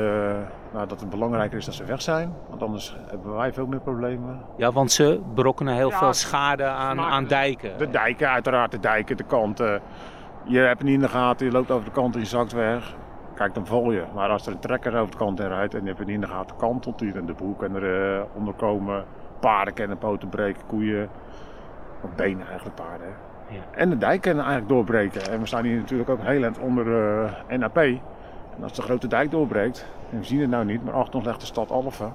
nou, 0.73 0.87
dat 0.87 0.99
het 0.99 1.09
belangrijker 1.09 1.57
is 1.57 1.65
dat 1.65 1.73
ze 1.73 1.83
weg 1.83 2.01
zijn. 2.01 2.33
Want 2.49 2.61
anders 2.61 2.97
hebben 3.07 3.35
wij 3.35 3.53
veel 3.53 3.67
meer 3.67 3.79
problemen. 3.79 4.41
Ja, 4.57 4.71
want 4.71 4.91
ze 4.91 5.21
berokkenen 5.33 5.75
heel 5.75 5.89
ja, 5.89 5.97
veel 5.97 6.13
schade 6.13 6.63
aan, 6.63 6.99
aan 6.99 7.27
dijken. 7.27 7.77
De 7.77 7.89
dijken, 7.89 8.29
uiteraard 8.29 8.71
de 8.71 8.79
dijken, 8.79 9.17
de 9.17 9.23
kanten. 9.23 9.81
Je 10.43 10.59
hebt 10.59 10.77
het 10.77 10.87
niet 10.87 10.95
in 10.95 11.01
de 11.01 11.09
gaten, 11.09 11.45
je 11.45 11.51
loopt 11.51 11.71
over 11.71 11.85
de 11.85 11.91
kant 11.91 12.13
en 12.13 12.19
je 12.19 12.25
zakt 12.25 12.51
weg. 12.51 12.95
Kijk, 13.35 13.53
dan 13.53 13.65
val 13.65 13.91
je. 13.91 14.03
Maar 14.13 14.29
als 14.29 14.45
er 14.45 14.51
een 14.51 14.59
trekker 14.59 14.95
over 14.95 15.11
de 15.11 15.17
kant 15.17 15.39
in 15.39 15.47
rijdt 15.47 15.73
en 15.73 15.81
je 15.81 15.87
hebt 15.87 15.97
het 15.97 16.07
niet 16.07 16.15
in 16.15 16.21
de 16.21 16.27
gaten, 16.27 16.55
kantelt 16.55 16.99
hij. 16.99 17.11
En 17.13 17.25
de 17.25 17.33
boel 17.33 17.53
kan 17.53 17.75
er 17.75 18.15
uh, 18.17 18.23
onder 18.33 18.53
komen. 18.53 19.05
paarden 19.39 19.73
kennen 19.73 19.97
poten 19.97 20.29
breken, 20.29 20.61
koeien, 20.67 21.09
of 22.01 22.09
benen 22.15 22.47
eigenlijk 22.47 22.75
paarden. 22.75 23.07
Ja. 23.49 23.59
En 23.71 23.89
de 23.89 23.97
dijk 23.97 24.21
kennen 24.21 24.43
eigenlijk 24.45 24.73
doorbreken. 24.73 25.31
En 25.31 25.39
we 25.39 25.45
staan 25.45 25.63
hier 25.63 25.77
natuurlijk 25.77 26.09
ook 26.09 26.21
heel 26.21 26.43
eind 26.43 26.59
onder 26.59 27.15
eh, 27.49 27.57
NAP. 27.57 27.77
En 27.77 28.63
als 28.63 28.73
de 28.73 28.81
grote 28.81 29.07
dijk 29.07 29.31
doorbreekt, 29.31 29.85
en 30.11 30.17
we 30.19 30.25
zien 30.25 30.41
het 30.41 30.49
nou 30.49 30.65
niet, 30.65 30.83
maar 30.85 30.93
achter 30.93 31.15
ons 31.15 31.25
ligt 31.25 31.39
de 31.39 31.45
stad 31.45 31.71
Alphen. 31.71 32.13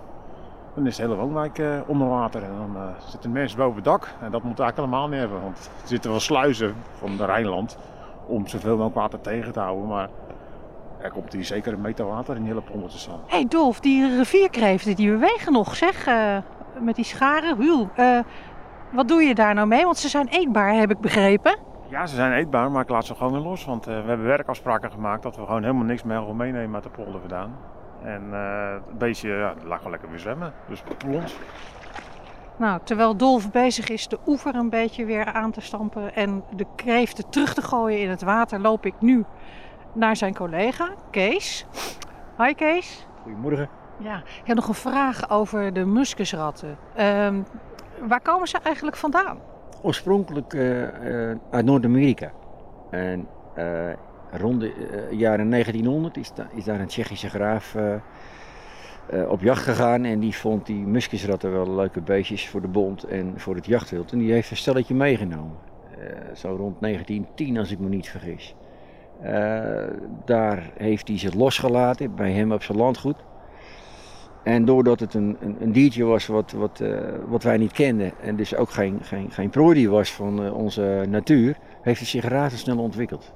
Dan 0.74 0.86
is 0.86 0.96
de 0.96 1.02
hele 1.02 1.14
woonwijk 1.14 1.58
eh, 1.58 1.66
onder 1.86 2.08
water 2.08 2.42
en 2.42 2.52
dan 2.56 2.76
eh, 2.76 2.88
zitten 3.08 3.32
mensen 3.32 3.58
boven 3.58 3.74
het 3.74 3.84
dak. 3.84 4.02
En 4.20 4.30
dat 4.30 4.42
moet 4.42 4.58
eigenlijk 4.60 4.76
helemaal 4.76 5.08
niet 5.08 5.18
hebben, 5.18 5.42
want 5.42 5.70
er 5.82 5.88
zitten 5.88 6.10
wel 6.10 6.20
sluizen 6.20 6.74
van 6.98 7.16
de 7.16 7.24
Rijnland 7.24 7.78
om 8.26 8.46
zoveel 8.46 8.70
mogelijk 8.76 8.94
water 8.94 9.20
tegen 9.20 9.52
te 9.52 9.60
houden. 9.60 9.86
Maar 9.88 10.08
er 11.00 11.10
komt 11.10 11.32
hier 11.32 11.44
zeker 11.44 11.72
een 11.72 11.80
meter 11.80 12.06
water 12.06 12.36
in 12.36 12.42
die 12.42 12.50
hele 12.52 12.64
polder 12.70 12.90
te 12.90 12.98
staan. 12.98 13.20
Hé 13.26 13.36
hey 13.36 13.46
Dolf, 13.48 13.80
die 13.80 14.16
rivierkreeften 14.16 14.96
die 14.96 15.10
bewegen 15.10 15.52
nog, 15.52 15.76
zeg. 15.76 16.06
eh, 16.06 16.36
met 16.80 16.96
die 16.96 17.04
scharen. 17.04 17.56
Huw, 17.56 17.88
eh, 17.96 18.18
wat 18.92 19.08
doe 19.08 19.22
je 19.22 19.34
daar 19.34 19.54
nou 19.54 19.66
mee? 19.66 19.84
Want 19.84 19.96
ze 19.98 20.08
zijn 20.08 20.28
eetbaar, 20.28 20.74
heb 20.74 20.90
ik 20.90 21.00
begrepen. 21.00 21.56
Ja, 21.88 22.06
ze 22.06 22.14
zijn 22.14 22.32
eetbaar, 22.32 22.70
maar 22.70 22.82
ik 22.82 22.88
laat 22.88 23.04
ze 23.04 23.14
gewoon 23.14 23.32
weer 23.32 23.42
los. 23.42 23.64
Want 23.64 23.86
eh, 23.86 24.00
we 24.00 24.08
hebben 24.08 24.26
werkafspraken 24.26 24.90
gemaakt 24.90 25.22
dat 25.22 25.36
we 25.36 25.44
gewoon 25.44 25.62
helemaal 25.62 25.84
niks 25.84 26.02
meer 26.02 26.34
meenemen 26.34 26.74
uit 26.74 26.82
de 26.82 26.90
polder 26.90 27.20
vandaan. 27.20 27.56
En 28.02 28.22
eh, 28.32 28.72
het 28.72 28.98
beestje 28.98 29.28
ja, 29.28 29.54
laat 29.64 29.76
gewoon 29.76 29.90
lekker 29.90 30.10
weer 30.10 30.18
zwemmen. 30.18 30.52
Dus 30.68 30.82
plons. 30.98 31.36
Nou, 32.56 32.80
terwijl 32.84 33.16
Dolf 33.16 33.50
bezig 33.50 33.88
is 33.88 34.08
de 34.08 34.18
oever 34.26 34.54
een 34.54 34.70
beetje 34.70 35.04
weer 35.04 35.24
aan 35.24 35.50
te 35.50 35.60
stampen 35.60 36.14
en 36.14 36.44
de 36.56 36.66
kreeften 36.76 37.30
terug 37.30 37.54
te 37.54 37.62
gooien 37.62 38.00
in 38.00 38.10
het 38.10 38.22
water, 38.22 38.60
loop 38.60 38.86
ik 38.86 38.94
nu 38.98 39.24
naar 39.92 40.16
zijn 40.16 40.34
collega, 40.34 40.88
Kees. 41.10 41.66
Hi 42.38 42.54
Kees. 42.54 43.06
Goedemorgen. 43.22 43.68
Ja, 43.96 44.16
ik 44.16 44.42
heb 44.44 44.56
nog 44.56 44.68
een 44.68 44.74
vraag 44.74 45.30
over 45.30 45.72
de 45.72 45.84
muskusratten. 45.84 46.78
Ehm, 46.94 47.42
waar 48.08 48.20
komen 48.20 48.48
ze 48.48 48.58
eigenlijk 48.62 48.96
vandaan? 48.96 49.38
Oorspronkelijk 49.82 50.54
eh, 50.54 51.30
eh, 51.30 51.38
uit 51.50 51.64
Noord-Amerika. 51.64 52.32
En 52.90 53.28
eh, 53.54 53.92
rond 54.30 54.60
de 54.60 55.06
jaren 55.10 55.50
1900 55.50 56.16
is, 56.16 56.32
is 56.54 56.64
daar 56.64 56.80
een 56.80 56.86
Tsjechische 56.86 57.28
graaf 57.28 57.76
op 59.28 59.40
jacht 59.40 59.62
gegaan. 59.62 60.04
En 60.04 60.20
die 60.20 60.34
vond 60.34 60.66
die 60.66 60.86
muskusratten 60.86 61.52
wel 61.52 61.74
leuke 61.74 62.00
beestjes 62.00 62.48
voor 62.48 62.60
de 62.60 62.68
bond 62.68 63.04
en 63.04 63.34
voor 63.36 63.54
het 63.54 63.66
jachtwild. 63.66 64.12
En 64.12 64.18
die 64.18 64.32
heeft 64.32 64.50
een 64.50 64.56
stelletje 64.56 64.94
meegenomen. 64.94 65.56
Zo 66.34 66.48
rond 66.48 66.80
1910 66.80 67.58
als 67.58 67.70
ik 67.70 67.78
me 67.78 67.88
niet 67.88 68.08
vergis. 68.08 68.54
Daar 70.24 70.70
heeft 70.76 71.08
hij 71.08 71.18
ze 71.18 71.36
losgelaten 71.36 72.14
bij 72.14 72.32
hem 72.32 72.52
op 72.52 72.62
zijn 72.62 72.78
landgoed. 72.78 73.16
En 74.42 74.64
doordat 74.64 75.00
het 75.00 75.14
een, 75.14 75.36
een, 75.40 75.56
een 75.60 75.72
diertje 75.72 76.04
was 76.04 76.26
wat, 76.26 76.52
wat, 76.52 76.80
eh, 76.80 76.98
wat 77.26 77.42
wij 77.42 77.56
niet 77.56 77.72
kenden 77.72 78.12
en 78.22 78.36
dus 78.36 78.54
ook 78.54 78.70
geen, 78.70 78.98
geen, 79.02 79.30
geen 79.30 79.50
prooidier 79.50 79.90
was 79.90 80.12
van 80.12 80.44
eh, 80.44 80.54
onze 80.54 81.04
natuur, 81.08 81.56
heeft 81.82 82.00
het 82.00 82.08
zich 82.08 82.24
razendsnel 82.24 82.78
ontwikkeld. 82.78 83.32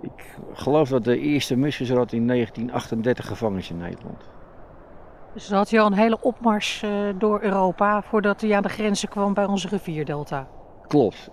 Ik 0.00 0.38
geloof 0.52 0.88
dat 0.88 1.04
de 1.04 1.18
eerste 1.18 1.56
muskusrat 1.56 2.12
in 2.12 2.26
1938 2.26 3.26
gevangen 3.26 3.58
is 3.58 3.70
in 3.70 3.76
Nederland. 3.76 4.28
Dus 5.34 5.48
dan 5.48 5.58
had 5.58 5.70
hij 5.70 5.80
al 5.80 5.86
een 5.86 5.92
hele 5.92 6.20
opmars 6.20 6.82
eh, 6.82 6.90
door 7.18 7.42
Europa 7.42 8.02
voordat 8.02 8.40
hij 8.40 8.56
aan 8.56 8.62
de 8.62 8.68
grenzen 8.68 9.08
kwam 9.08 9.34
bij 9.34 9.44
onze 9.44 9.68
rivierdelta. 9.68 10.48
Klopt, 10.86 11.30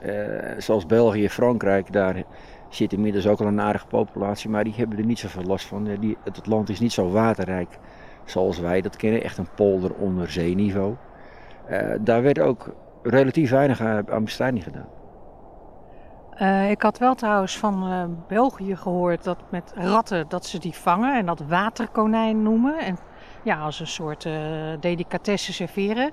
zoals 0.57 0.85
België, 0.85 1.29
Frankrijk, 1.29 1.93
daar 1.93 2.23
zit 2.69 2.93
inmiddels 2.93 3.27
ook 3.27 3.39
al 3.39 3.47
een 3.47 3.61
aardige 3.61 3.87
populatie, 3.87 4.49
maar 4.49 4.63
die 4.63 4.73
hebben 4.75 4.97
er 4.97 5.05
niet 5.05 5.19
zoveel 5.19 5.43
last 5.43 5.65
van. 5.65 5.83
Die, 5.99 6.17
het 6.23 6.47
land 6.47 6.69
is 6.69 6.79
niet 6.79 6.91
zo 6.91 7.09
waterrijk 7.09 7.79
zoals 8.25 8.59
wij 8.59 8.81
dat 8.81 8.95
kennen, 8.95 9.23
echt 9.23 9.37
een 9.37 9.53
polder 9.55 9.93
onder 9.93 10.31
zeeniveau. 10.31 10.95
Eh, 11.65 11.89
daar 12.01 12.21
werd 12.21 12.39
ook 12.39 12.73
relatief 13.03 13.49
weinig 13.49 13.81
aan 13.81 14.11
aan 14.11 14.23
bestrijding 14.23 14.63
gedaan. 14.63 14.87
Eh, 16.31 16.71
ik 16.71 16.81
had 16.81 16.97
wel 16.97 17.15
trouwens 17.15 17.57
van 17.57 17.83
eh, 17.83 18.03
België 18.27 18.75
gehoord 18.75 19.23
dat 19.23 19.37
met 19.49 19.73
ratten 19.75 20.25
dat 20.29 20.45
ze 20.45 20.59
die 20.59 20.73
vangen 20.73 21.17
en 21.17 21.25
dat 21.25 21.39
waterkonijn 21.47 22.43
noemen. 22.43 22.79
En 22.79 22.97
ja, 23.43 23.59
als 23.59 23.79
een 23.79 23.87
soort 23.87 24.25
eh 24.25 24.33
delicatesse 24.79 25.53
serveren. 25.53 26.11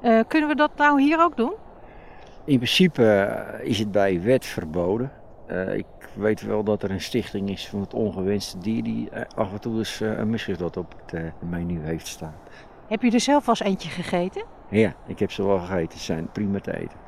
Eh, 0.00 0.20
kunnen 0.28 0.48
we 0.48 0.54
dat 0.54 0.70
nou 0.76 1.02
hier 1.02 1.20
ook 1.20 1.36
doen? 1.36 1.52
In 2.44 2.56
principe 2.56 3.04
eh, 3.04 3.68
is 3.68 3.78
het 3.78 3.92
bij 3.92 4.22
wet 4.22 4.46
verboden. 4.46 5.12
Eh, 5.46 5.82
ik 6.16 6.22
weet 6.22 6.42
wel 6.42 6.64
dat 6.64 6.82
er 6.82 6.90
een 6.90 7.00
stichting 7.00 7.50
is 7.50 7.68
van 7.68 7.80
het 7.80 7.94
ongewenste 7.94 8.58
dier 8.58 8.82
die 8.82 9.10
eh, 9.10 9.22
af 9.34 9.52
en 9.52 9.60
toe 9.60 9.78
eens 9.78 10.00
eh, 10.00 10.18
een 10.18 10.30
muskusrat 10.30 10.76
op 10.76 10.94
het 11.04 11.14
eh, 11.14 11.48
menu 11.48 11.80
heeft 11.82 12.06
staan. 12.06 12.34
Heb 12.88 13.02
je 13.02 13.10
er 13.10 13.20
zelf 13.20 13.46
wel 13.46 13.54
eens 13.58 13.68
eentje 13.68 13.88
gegeten? 13.88 14.42
Ja, 14.70 14.94
ik 15.06 15.18
heb 15.18 15.30
ze 15.30 15.46
wel 15.46 15.58
gegeten. 15.58 15.98
Ze 15.98 16.04
zijn 16.04 16.28
prima 16.32 16.60
te 16.60 16.76
eten. 16.76 16.98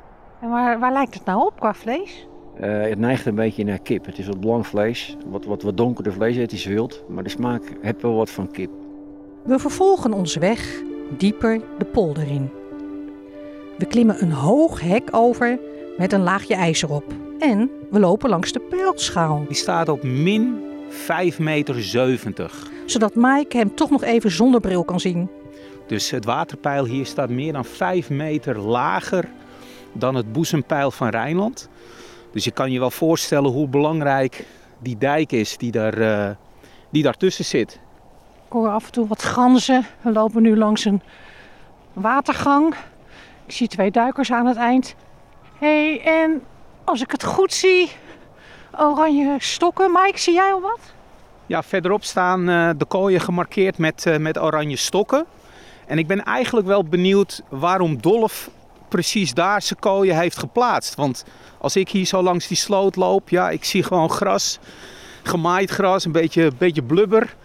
En 0.41 0.49
waar, 0.49 0.79
waar 0.79 0.91
lijkt 0.91 1.13
het 1.13 1.25
nou 1.25 1.45
op 1.45 1.59
qua 1.59 1.73
vlees? 1.73 2.27
Eh, 2.55 2.81
het 2.81 2.99
neigt 2.99 3.25
een 3.25 3.35
beetje 3.35 3.63
naar 3.63 3.79
kip. 3.79 4.05
Het 4.05 4.17
is 4.17 4.27
wat 4.27 4.39
blank 4.39 4.65
vlees, 4.65 5.17
wat, 5.27 5.45
wat, 5.45 5.61
wat 5.61 5.77
donkerder 5.77 6.13
vlees. 6.13 6.35
Het 6.35 6.51
is 6.51 6.65
wild, 6.65 7.03
maar 7.07 7.23
de 7.23 7.29
smaak 7.29 7.63
heeft 7.81 8.01
wel 8.01 8.15
wat 8.15 8.29
van 8.29 8.51
kip. 8.51 8.71
We 9.43 9.59
vervolgen 9.59 10.13
onze 10.13 10.39
weg 10.39 10.81
dieper 11.17 11.61
de 11.77 11.85
polder 11.85 12.27
in. 12.27 12.49
We 13.77 13.85
klimmen 13.85 14.21
een 14.21 14.31
hoog 14.31 14.81
hek 14.81 15.09
over 15.11 15.59
met 15.97 16.13
een 16.13 16.23
laagje 16.23 16.55
ijs 16.55 16.83
erop. 16.83 17.28
En 17.39 17.69
we 17.91 17.99
lopen 17.99 18.29
langs 18.29 18.51
de 18.51 18.59
pijlschaal, 18.59 19.45
Die 19.47 19.57
staat 19.57 19.89
op 19.89 20.03
min 20.03 20.63
5 20.89 21.39
meter 21.39 21.83
70. 21.83 22.67
zodat 22.85 23.15
Mike 23.15 23.57
hem 23.57 23.75
toch 23.75 23.89
nog 23.89 24.03
even 24.03 24.31
zonder 24.31 24.59
bril 24.61 24.83
kan 24.83 24.99
zien. 24.99 25.29
Dus 25.87 26.09
het 26.09 26.25
waterpeil 26.25 26.85
hier 26.85 27.05
staat 27.05 27.29
meer 27.29 27.53
dan 27.53 27.65
5 27.65 28.09
meter 28.09 28.59
lager 28.59 29.29
dan 29.93 30.15
het 30.15 30.31
boezempeil 30.31 30.91
van 30.91 31.09
Rijnland. 31.09 31.69
Dus 32.31 32.43
je 32.43 32.51
kan 32.51 32.71
je 32.71 32.79
wel 32.79 32.91
voorstellen 32.91 33.51
hoe 33.51 33.67
belangrijk 33.67 34.45
die 34.79 34.97
dijk 34.97 35.31
is 35.31 35.57
die, 35.57 35.71
daar, 35.71 35.97
eh, 35.97 36.35
die 36.89 37.03
daartussen 37.03 37.45
zit. 37.45 37.79
Ik 38.45 38.51
hoor 38.51 38.69
af 38.69 38.85
en 38.85 38.91
toe 38.91 39.07
wat 39.07 39.23
ganzen. 39.23 39.85
We 40.01 40.11
lopen 40.11 40.41
nu 40.41 40.57
langs 40.57 40.85
een 40.85 41.01
watergang. 41.93 42.75
Ik 43.45 43.51
zie 43.51 43.67
twee 43.67 43.91
duikers 43.91 44.31
aan 44.31 44.45
het 44.45 44.57
eind. 44.57 44.95
Hé, 45.59 45.99
hey, 45.99 46.23
en 46.23 46.41
als 46.89 47.01
ik 47.01 47.11
het 47.11 47.23
goed 47.23 47.53
zie, 47.53 47.91
oranje 48.77 49.35
stokken. 49.39 49.91
Mike, 49.91 50.19
zie 50.19 50.33
jij 50.33 50.51
al 50.53 50.61
wat? 50.61 50.79
Ja, 51.45 51.63
verderop 51.63 52.03
staan 52.03 52.49
eh, 52.49 52.69
de 52.77 52.85
kooien 52.85 53.21
gemarkeerd 53.21 53.77
met, 53.77 54.05
eh, 54.05 54.17
met 54.17 54.39
oranje 54.39 54.75
stokken. 54.75 55.25
En 55.87 55.97
ik 55.97 56.07
ben 56.07 56.23
eigenlijk 56.23 56.67
wel 56.67 56.83
benieuwd 56.83 57.41
waarom 57.49 58.01
Dolf 58.01 58.49
precies 58.87 59.33
daar 59.33 59.61
zijn 59.61 59.79
kooien 59.79 60.19
heeft 60.19 60.37
geplaatst. 60.37 60.95
Want 60.95 61.25
als 61.57 61.75
ik 61.75 61.89
hier 61.89 62.05
zo 62.05 62.21
langs 62.21 62.47
die 62.47 62.57
sloot 62.57 62.95
loop, 62.95 63.29
ja, 63.29 63.49
ik 63.49 63.63
zie 63.63 63.83
gewoon 63.83 64.09
gras, 64.09 64.59
gemaaid 65.23 65.69
gras, 65.69 66.05
een 66.05 66.11
beetje, 66.11 66.51
beetje 66.57 66.83
blubber. 66.83 67.35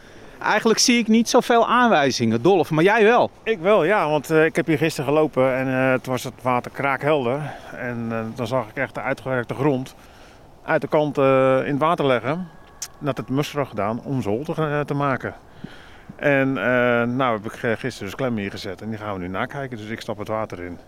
Eigenlijk 0.44 0.78
zie 0.78 0.98
ik 0.98 1.08
niet 1.08 1.28
zoveel 1.28 1.66
aanwijzingen, 1.66 2.42
Dolf, 2.42 2.70
maar 2.70 2.84
jij 2.84 3.04
wel. 3.04 3.30
Ik 3.42 3.58
wel, 3.58 3.84
ja, 3.84 4.08
want 4.08 4.30
eh, 4.30 4.44
ik 4.44 4.56
heb 4.56 4.66
hier 4.66 4.78
gisteren 4.78 5.08
gelopen 5.12 5.54
en 5.56 5.68
eh 5.68 5.92
toen 5.92 6.12
was 6.12 6.24
het 6.24 6.42
water 6.42 6.70
kraakhelder. 6.70 7.40
En 7.76 8.06
eh, 8.10 8.18
dan 8.34 8.46
zag 8.46 8.68
ik 8.68 8.76
echt 8.76 8.94
de 8.94 9.00
uitgewerkte 9.00 9.54
grond 9.54 9.94
uit 10.62 10.80
de 10.80 10.88
kant 10.88 11.18
in 11.18 11.72
het 11.72 11.78
water 11.78 12.06
leggen. 12.06 12.48
Dat 12.98 13.16
het 13.16 13.28
muskrag 13.28 13.68
gedaan 13.68 14.02
om 14.04 14.22
hol 14.22 14.44
te, 14.44 14.82
te 14.86 14.94
maken. 14.94 15.34
En 16.16 16.52
nou 17.16 17.36
heb 17.36 17.52
ik 17.52 17.78
gisteren 17.78 18.08
dus 18.08 18.14
klem 18.14 18.36
hier 18.36 18.50
gezet 18.50 18.82
en 18.82 18.88
die 18.88 18.98
gaan 18.98 19.14
we 19.14 19.20
nu 19.20 19.28
nakijken. 19.28 19.76
Dus 19.76 19.88
ik 19.88 20.00
stap 20.00 20.18
het 20.18 20.28
water 20.28 20.62
in. 20.62 20.78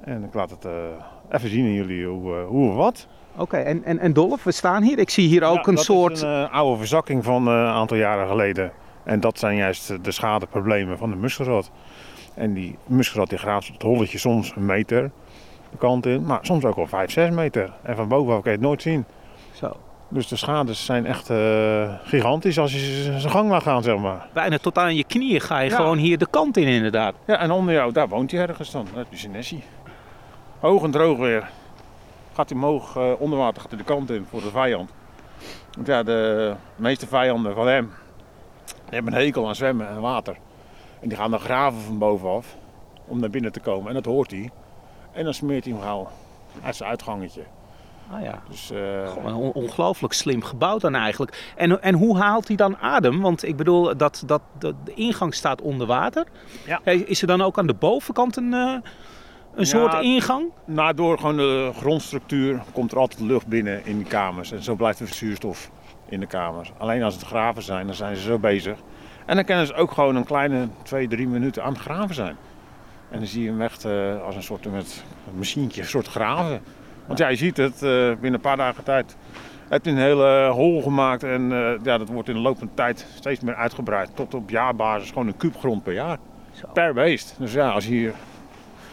En 0.00 0.24
ik 0.24 0.34
laat 0.34 0.50
het 0.50 0.66
even 1.30 1.48
zien 1.48 1.64
aan 1.64 1.72
jullie 1.72 2.06
hoe, 2.06 2.34
hoe 2.34 2.70
of 2.70 2.76
wat. 2.76 3.06
Oké, 3.38 3.56
en, 3.56 3.84
en, 3.84 3.98
en 3.98 4.12
Dolf, 4.12 4.44
we 4.44 4.52
staan 4.52 4.82
hier. 4.82 4.98
Ik 4.98 5.10
zie 5.10 5.28
hier 5.28 5.44
ook 5.44 5.66
Ja, 5.66 5.72
een 5.72 5.78
soort... 5.78 6.12
is 6.12 6.22
een 6.22 6.44
eh, 6.44 6.52
oude 6.52 6.78
verzakking 6.78 7.24
van 7.24 7.46
eh, 7.48 7.52
een 7.52 7.66
aantal 7.66 7.96
jaren 7.96 8.28
geleden. 8.28 8.72
En 9.04 9.20
dat 9.20 9.38
zijn 9.38 9.56
juist 9.56 9.90
eh, 9.90 9.96
de 10.02 10.10
schadeproblemen 10.10 10.98
van 10.98 11.10
de 11.10 11.16
muskrot. 11.16 11.70
En 12.34 12.54
die 12.54 12.78
muskrot 12.86 13.28
die 13.28 13.38
graaft 13.38 13.68
het 13.68 13.82
holletje 13.82 14.18
soms 14.18 14.52
een 14.56 14.66
meter 14.66 15.10
de 15.70 15.76
kant 15.78 16.06
in, 16.06 16.24
maar 16.24 16.38
soms 16.42 16.64
ook 16.64 16.76
al 16.76 16.86
5, 16.86 17.10
6 17.10 17.30
meter. 17.30 17.72
En 17.82 17.96
van 17.96 18.08
bovenaf 18.08 18.42
kan 18.42 18.52
je 18.52 18.58
het 18.58 18.66
nooit 18.66 18.82
zien. 18.82 19.04
Zo. 19.52 19.72
Dus 20.08 20.28
de 20.28 20.36
schades 20.36 20.84
zijn 20.84 21.06
echt 21.06 21.30
gigantisch 22.04 22.58
als 22.58 22.72
je 22.72 23.02
zijn 23.18 23.30
gang 23.32 23.50
laat 23.50 23.62
gaan, 23.62 23.82
zeg 23.82 23.96
maar. 23.98 24.28
Bijna 24.32 24.58
tot 24.58 24.78
aan 24.78 24.96
je 24.96 25.04
knieën 25.04 25.40
ga 25.40 25.58
je 25.58 25.70
Ja. 25.70 25.76
gewoon 25.76 25.98
hier 25.98 26.18
de 26.18 26.26
kant 26.30 26.56
in 26.56 26.66
inderdaad. 26.66 27.14
Ja, 27.26 27.38
en 27.38 27.50
onder 27.50 27.74
jou, 27.74 27.92
daar 27.92 28.08
woont 28.08 28.30
hij 28.30 28.40
ergens 28.40 28.70
dan. 28.70 28.86
Dat 28.94 29.06
is 29.10 29.24
een 29.24 29.30
Nessie. 29.30 29.62
Hoog 30.58 30.82
en 30.82 30.90
droog 30.90 31.18
weer. 31.18 31.50
Gaat 32.38 32.48
hij 32.48 32.58
omhoog, 32.58 32.96
eh, 32.96 33.12
onder 33.18 33.38
water, 33.38 33.60
gaat 33.60 33.70
hij 33.70 33.78
de 33.78 33.84
kant 33.84 34.10
in 34.10 34.26
voor 34.30 34.40
de 34.40 34.50
vijand. 34.50 34.90
Want 35.74 35.86
ja, 35.86 36.02
de 36.02 36.54
meeste 36.76 37.06
vijanden 37.06 37.54
van 37.54 37.66
hem, 37.68 37.92
die 38.64 38.74
hebben 38.94 39.12
een 39.12 39.20
hekel 39.20 39.48
aan 39.48 39.54
zwemmen 39.54 39.88
en 39.88 40.00
water. 40.00 40.36
En 41.00 41.08
die 41.08 41.18
gaan 41.18 41.30
dan 41.30 41.40
graven 41.40 41.80
van 41.80 41.98
bovenaf 41.98 42.56
om 43.06 43.20
naar 43.20 43.30
binnen 43.30 43.52
te 43.52 43.60
komen. 43.60 43.88
En 43.88 43.94
dat 43.94 44.04
hoort 44.04 44.30
hij. 44.30 44.50
En 45.12 45.24
dan 45.24 45.34
smeert 45.34 45.64
hij 45.64 45.72
hem 45.72 45.82
gauw 45.82 46.08
uit 46.62 46.76
zijn 46.76 46.88
uitgangetje. 46.88 47.42
Ah 48.12 48.22
ja. 48.22 48.42
Dus, 48.48 48.70
eh, 48.70 49.16
on- 49.24 49.52
ongelooflijk 49.52 50.12
slim 50.12 50.42
gebouwd 50.42 50.80
dan 50.80 50.94
eigenlijk. 50.94 51.52
En, 51.56 51.82
en 51.82 51.94
hoe 51.94 52.18
haalt 52.18 52.48
hij 52.48 52.56
dan 52.56 52.76
adem? 52.76 53.20
Want 53.20 53.44
ik 53.44 53.56
bedoel, 53.56 53.96
dat, 53.96 54.22
dat, 54.26 54.42
dat 54.58 54.74
de 54.84 54.94
ingang 54.94 55.34
staat 55.34 55.60
onder 55.60 55.86
water. 55.86 56.26
Ja. 56.66 56.80
Is 56.84 57.20
er 57.20 57.26
dan 57.26 57.42
ook 57.42 57.58
aan 57.58 57.66
de 57.66 57.74
bovenkant 57.74 58.36
een, 58.36 58.54
eh, 58.54 58.74
een 59.58 59.64
Ja, 59.64 59.90
soort 59.90 60.02
ingang? 60.02 60.50
Nou, 60.64 60.94
door 60.94 61.18
gewoon 61.18 61.36
de 61.36 61.70
grondstructuur 61.76 62.62
komt 62.72 62.92
er 62.92 62.98
altijd 62.98 63.20
lucht 63.20 63.46
binnen 63.46 63.86
in 63.86 63.96
die 63.96 64.06
kamers. 64.06 64.52
En 64.52 64.62
zo 64.62 64.74
blijft 64.74 65.00
er 65.00 65.08
zuurstof 65.08 65.70
in 66.08 66.20
de 66.20 66.26
kamers. 66.26 66.72
Alleen 66.78 67.02
als 67.02 67.14
het 67.14 67.24
graven 67.24 67.62
zijn, 67.62 67.86
dan 67.86 67.94
zijn 67.94 68.16
ze 68.16 68.22
zo 68.22 68.38
bezig. 68.38 68.78
En 69.26 69.34
dan 69.36 69.44
kunnen 69.44 69.66
ze 69.66 69.74
ook 69.74 69.90
gewoon 69.90 70.16
een 70.16 70.24
kleine 70.24 70.68
twee, 70.82 71.08
drie 71.08 71.28
minuten 71.28 71.64
aan 71.64 71.72
het 71.72 71.80
graven 71.80 72.14
zijn. 72.14 72.36
En 73.10 73.18
dan 73.18 73.28
zie 73.28 73.42
je 73.42 73.48
hem 73.48 73.60
echt 73.62 73.84
eh, 73.84 74.22
als 74.22 74.36
een 74.36 74.42
soort 74.42 74.72
met 74.72 75.04
een 75.30 75.38
machientje, 75.38 75.80
een 75.80 75.86
soort 75.86 76.08
graven. 76.08 76.60
Want 77.06 77.18
ja, 77.18 77.28
je 77.28 77.36
ziet 77.36 77.56
het, 77.56 77.82
eh, 77.82 77.90
binnen 77.90 78.34
een 78.34 78.40
paar 78.40 78.56
dagen 78.56 78.84
tijd 78.84 79.16
heeft 79.68 79.84
hij 79.84 79.94
een 79.94 80.00
hele 80.00 80.48
hol 80.52 80.82
gemaakt. 80.82 81.22
En 81.22 81.52
eh, 81.52 81.84
ja, 81.84 81.98
dat 81.98 82.08
wordt 82.08 82.28
in 82.28 82.34
de 82.34 82.40
loop 82.40 82.58
van 82.58 82.66
de 82.66 82.74
tijd 82.74 83.06
steeds 83.14 83.40
meer 83.40 83.54
uitgebreid. 83.54 84.10
Tot 84.14 84.34
op 84.34 84.50
jaarbasis 84.50 85.08
gewoon 85.08 85.26
een 85.26 85.36
kuub 85.36 85.56
grond 85.56 85.82
per 85.82 85.92
jaar. 85.92 86.18
Zo. 86.52 86.66
Per 86.72 86.94
beest. 86.94 87.36
Dus 87.38 87.52
ja, 87.52 87.70
als 87.70 87.86
hier 87.86 88.14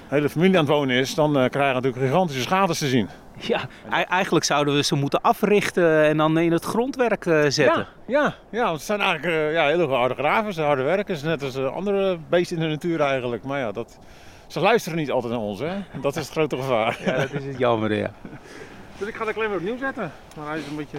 hele 0.07 0.29
familie 0.29 0.57
aan 0.57 0.65
het 0.65 0.73
wonen 0.73 0.95
is, 0.95 1.15
dan 1.15 1.37
eh, 1.37 1.49
krijgen 1.49 1.75
we 1.75 1.81
natuurlijk 1.81 2.05
gigantische 2.05 2.41
schades 2.41 2.77
te 2.77 2.87
zien. 2.87 3.09
Ja, 3.39 3.61
eigenlijk 4.09 4.45
zouden 4.45 4.75
we 4.75 4.83
ze 4.83 4.95
moeten 4.95 5.21
africhten 5.21 6.03
en 6.03 6.17
dan 6.17 6.37
in 6.37 6.51
het 6.51 6.63
grondwerk 6.63 7.25
eh, 7.25 7.41
zetten. 7.47 7.87
Ja, 8.07 8.23
ja, 8.23 8.35
ja, 8.49 8.63
want 8.63 8.75
het 8.75 8.85
zijn 8.85 9.01
eigenlijk 9.01 9.33
eh, 9.33 9.53
ja, 9.53 9.65
hele 9.65 9.87
harde 9.87 10.15
gravers, 10.15 10.57
harde 10.57 10.83
werkers, 10.83 11.21
net 11.21 11.43
als 11.43 11.57
andere 11.57 12.17
beesten 12.29 12.57
in 12.57 12.63
de 12.63 12.69
natuur 12.69 13.01
eigenlijk. 13.01 13.43
Maar 13.43 13.59
ja, 13.59 13.71
dat, 13.71 13.99
ze 14.47 14.59
luisteren 14.59 14.97
niet 14.97 15.11
altijd 15.11 15.33
naar 15.33 15.41
ons, 15.41 15.59
hè. 15.59 15.73
Dat 16.01 16.15
is 16.15 16.23
het 16.23 16.31
grote 16.31 16.55
gevaar. 16.55 16.97
Ja, 17.05 17.17
dat 17.17 17.33
is 17.33 17.45
het 17.45 17.57
jammer, 17.57 17.93
ja. 17.93 18.11
Dus 18.97 19.07
ik 19.07 19.15
ga 19.15 19.25
de 19.25 19.33
klem 19.33 19.49
weer 19.49 19.57
opnieuw 19.57 19.77
zetten, 19.77 20.11
maar 20.37 20.47
hij 20.47 20.57
is 20.57 20.67
een 20.67 20.75
beetje 20.75 20.97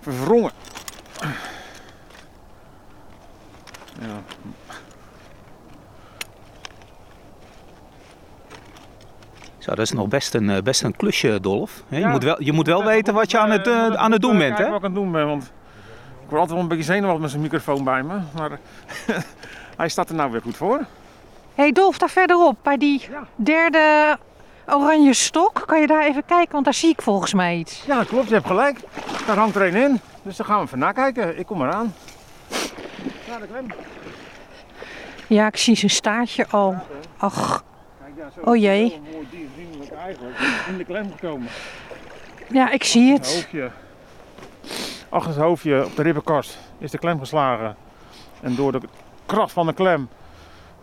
verwrongen. 0.00 0.50
Ja. 4.00 4.22
Zo, 9.64 9.70
dat 9.70 9.78
is 9.78 9.92
nog 9.92 10.08
best 10.08 10.34
een, 10.34 10.50
eh, 10.50 10.62
best 10.62 10.82
een 10.82 10.96
klusje, 10.96 11.40
Dolf. 11.40 11.82
Hè, 11.88 11.96
Je, 11.96 12.02
Ja. 12.02 12.08
moet 12.08 12.22
wel, 12.22 12.42
je 12.42 12.52
moet 12.52 12.66
wel 12.66 12.84
weten 12.84 13.14
wat 13.14 13.30
je 13.30 13.38
aan 13.38 13.50
het, 13.50 13.66
eh, 13.66 13.86
aan 13.86 14.12
het 14.12 14.20
doen 14.20 14.38
bent, 14.38 14.58
hè? 14.58 14.64
wat 14.64 14.76
ik 14.78 14.84
aan 14.84 14.90
het 14.90 14.94
doen 14.94 15.12
ben, 15.12 15.26
want 15.26 15.42
ik 15.44 16.28
word 16.28 16.32
altijd 16.40 16.50
wel 16.50 16.60
een 16.60 16.68
beetje 16.68 16.84
zenuwachtig 16.84 17.20
met 17.20 17.30
zijn 17.30 17.42
microfoon 17.42 17.84
bij 17.84 18.02
me. 18.02 18.14
Maar 18.36 18.58
hij 19.76 19.88
staat 19.88 20.08
er 20.08 20.14
nou 20.14 20.30
weer 20.30 20.40
goed 20.42 20.56
voor. 20.56 20.80
hey 21.54 21.72
Dolf, 21.72 21.98
daar 21.98 22.08
verderop, 22.10 22.56
bij 22.62 22.76
die 22.76 23.06
Ja. 23.10 23.22
derde 23.36 24.18
oranje 24.66 25.12
stok. 25.14 25.62
Kan 25.66 25.80
je 25.80 25.86
daar 25.86 26.02
even 26.04 26.24
kijken, 26.26 26.52
want 26.52 26.64
daar 26.64 26.74
zie 26.74 26.90
ik 26.90 27.02
volgens 27.02 27.34
mij 27.34 27.56
iets. 27.56 27.82
Ja, 27.86 28.04
klopt, 28.04 28.28
je 28.28 28.34
hebt 28.34 28.46
gelijk. 28.46 28.78
Daar 29.26 29.36
hangt 29.36 29.56
er 29.56 29.62
een 29.66 29.74
in. 29.82 30.00
Dus 30.22 30.36
daar 30.36 30.46
gaan 30.46 30.58
we 30.58 30.64
even 30.64 30.78
nakijken. 30.78 31.38
Ik 31.38 31.46
kom 31.46 31.62
eraan. 31.62 31.94
Ja, 33.26 33.38
de 33.38 33.46
klem. 33.50 33.66
Ja, 35.26 35.46
ik 35.46 35.56
zie 35.56 35.76
zijn 35.76 35.90
staartje 35.90 36.46
al. 36.50 36.74
Ach, 37.16 37.64
Oh 38.44 38.56
jee. 38.56 39.00
mooi 39.12 39.26
diervriendelijk 39.30 39.92
eigenlijk 39.92 40.36
in 40.68 40.76
de 40.76 40.84
klem 40.84 41.12
gekomen. 41.12 41.48
ja, 42.48 42.70
ik 42.70 42.84
zie 42.84 43.12
Het 43.12 43.46
achter 45.08 45.32
het 45.32 45.40
hoofdje 45.40 45.84
op 45.84 45.96
de 45.96 46.02
ribbenkast 46.02 46.58
is 46.78 46.90
de 46.90 46.98
klem 46.98 47.18
geslagen. 47.18 47.76
En 48.40 48.54
door 48.54 48.72
de 48.72 48.80
kracht 49.26 49.52
van 49.52 49.66
de 49.66 49.72
klem 49.72 50.08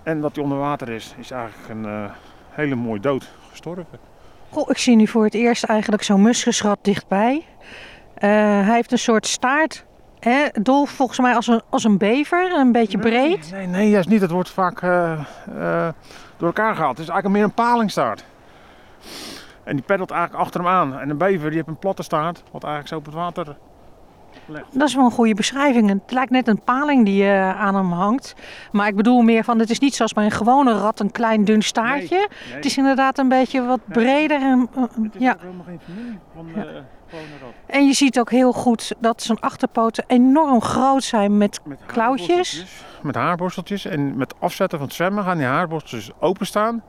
en 0.03 0.21
dat 0.21 0.35
hij 0.35 0.43
onder 0.43 0.57
water 0.57 0.89
is, 0.89 1.15
is 1.17 1.31
eigenlijk 1.31 1.69
een 1.69 1.85
eh, 1.85 2.11
hele 2.49 2.75
mooie 2.75 2.99
dood 2.99 3.31
gestorven. 3.49 3.85
Goh, 4.49 4.69
ik 4.69 4.77
zie 4.77 4.95
nu 4.95 5.07
voor 5.07 5.23
het 5.23 5.33
eerst 5.33 5.63
eigenlijk 5.63 6.03
zo'n 6.03 6.21
muskusrat 6.21 6.79
dichtbij. 6.81 7.45
Eh, 8.13 8.29
hij 8.65 8.73
heeft 8.73 8.91
een 8.91 8.97
soort 8.97 9.27
staart. 9.27 9.85
Hè? 10.21 10.47
Dolf 10.61 10.89
volgens 10.89 11.19
mij 11.19 11.35
als 11.35 11.47
een, 11.47 11.61
als 11.69 11.83
een 11.83 11.97
bever, 11.97 12.51
een 12.53 12.71
beetje 12.71 12.97
breed. 12.97 13.51
Nee, 13.51 13.67
nee, 13.67 13.89
juist 13.89 14.09
niet. 14.09 14.21
Het 14.21 14.31
wordt 14.31 14.49
vaak 14.49 14.81
eh, 14.81 15.11
eh, 15.11 15.93
door 16.37 16.47
elkaar 16.47 16.75
gehaald. 16.75 16.97
Het 16.97 17.07
is 17.07 17.13
eigenlijk 17.13 17.29
meer 17.29 17.43
een 17.43 17.65
palingstaart. 17.65 18.23
En 19.63 19.75
die 19.75 19.85
peddelt 19.85 20.11
eigenlijk 20.11 20.43
achter 20.43 20.59
hem 20.61 20.69
aan. 20.69 20.99
En 20.99 21.09
een 21.09 21.17
bever 21.17 21.47
die 21.47 21.55
heeft 21.55 21.67
een 21.67 21.79
platte 21.79 22.03
staart, 22.03 22.43
wat 22.51 22.63
eigenlijk 22.63 22.93
zo 22.93 22.97
op 22.97 23.05
het 23.05 23.13
water. 23.13 23.57
Dat 24.71 24.87
is 24.87 24.95
wel 24.95 25.05
een 25.05 25.11
goede 25.11 25.33
beschrijving. 25.33 25.89
Het 25.89 26.11
lijkt 26.11 26.31
net 26.31 26.47
een 26.47 26.61
paling 26.63 27.05
die 27.05 27.23
eh, 27.23 27.59
aan 27.59 27.75
hem 27.75 27.91
hangt. 27.91 28.33
Maar 28.71 28.87
ik 28.87 28.95
bedoel 28.95 29.21
meer 29.21 29.43
van, 29.43 29.59
het 29.59 29.69
is 29.69 29.79
niet 29.79 29.95
zoals 29.95 30.13
bij 30.13 30.25
een 30.25 30.31
gewone 30.31 30.73
rat 30.73 30.99
een 30.99 31.11
klein 31.11 31.45
dun 31.45 31.61
staartje. 31.61 32.15
Nee, 32.15 32.55
Het 32.55 32.65
is 32.65 32.77
inderdaad 32.77 33.17
een 33.17 33.29
beetje 33.29 33.61
wat 33.65 33.79
Nee. 33.85 33.97
breder. 34.05 34.41
En, 34.41 34.69
eh, 34.75 34.81
het 34.81 35.15
is 35.15 35.21
ja. 35.21 35.35
helemaal 35.39 35.65
geen 35.65 35.79
familie 35.85 36.19
van 36.35 36.45
de 36.45 36.51
gewone 36.51 37.37
rat. 37.41 37.53
en 37.65 37.85
je 37.87 37.93
ziet 37.93 38.19
ook 38.19 38.29
heel 38.31 38.51
goed 38.53 38.93
dat 38.99 39.21
zijn 39.21 39.39
achterpoten 39.39 40.03
enorm 40.07 40.61
groot 40.61 41.03
zijn 41.03 41.37
met 41.37 41.59
Met 41.63 41.79
Klauwtjes? 41.85 42.65
Met 43.01 43.15
haarborsteltjes. 43.15 43.85
En 43.85 44.17
met 44.17 44.33
afzetten 44.39 44.77
van 44.77 44.87
het 44.87 44.95
zwemmen 44.95 45.23
gaan 45.23 45.37
die 45.37 45.45
haarborsteltjes 45.45 46.11
openstaan. 46.19 46.83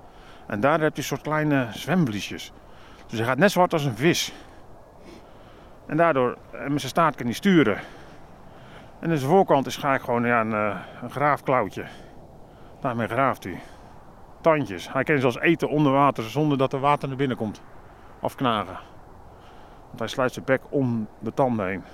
En 0.47 0.61
daar 0.61 0.81
heb 0.81 0.93
je 0.93 0.99
een 0.99 1.07
soort 1.09 1.21
kleine 1.21 1.67
zwemvliesjes. 1.71 2.53
Dus 3.07 3.19
hij 3.19 3.29
gaat 3.29 3.39
net 3.39 3.51
zo 3.51 3.59
hard 3.59 3.73
als 3.73 3.85
een 3.85 3.97
vis. 3.97 4.33
En 5.87 5.97
daardoor, 5.97 6.37
en 6.51 6.71
met 6.71 6.81
zijn 6.81 6.93
staart 6.93 7.15
kan 7.15 7.27
hij 7.27 7.35
sturen. 7.35 7.79
En 9.01 9.11
aan 9.11 9.17
zijn 9.17 9.31
voorkant 9.31 9.67
is 9.67 9.75
eigenlijk 9.75 10.05
gewoon 10.05 10.25
ja, 10.25 10.41
een, 10.41 10.53
eh, 10.53 10.81
een 11.03 11.11
graafklauwtje. 11.11 11.85
Daarmee 12.81 13.09
graaft 13.09 13.45
hij. 13.45 13.61
Tandjes. 14.41 14.93
Hij 14.93 15.05
kan 15.05 15.19
zelfs 15.19 15.39
eten 15.39 15.69
onder 15.69 15.93
water 15.93 16.25
zonder 16.25 16.59
dat 16.59 16.73
er 16.73 16.81
water 16.81 17.09
naar 17.09 17.17
binnen 17.17 17.37
komt. 17.37 17.63
Afknagen. 18.21 18.79
Want 19.87 19.99
hij 19.99 20.09
sluit 20.09 20.33
zijn 20.33 20.45
bek 20.45 20.61
om 20.69 21.09
de 21.19 21.35
tanden 21.35 21.67
heen. 21.67 21.85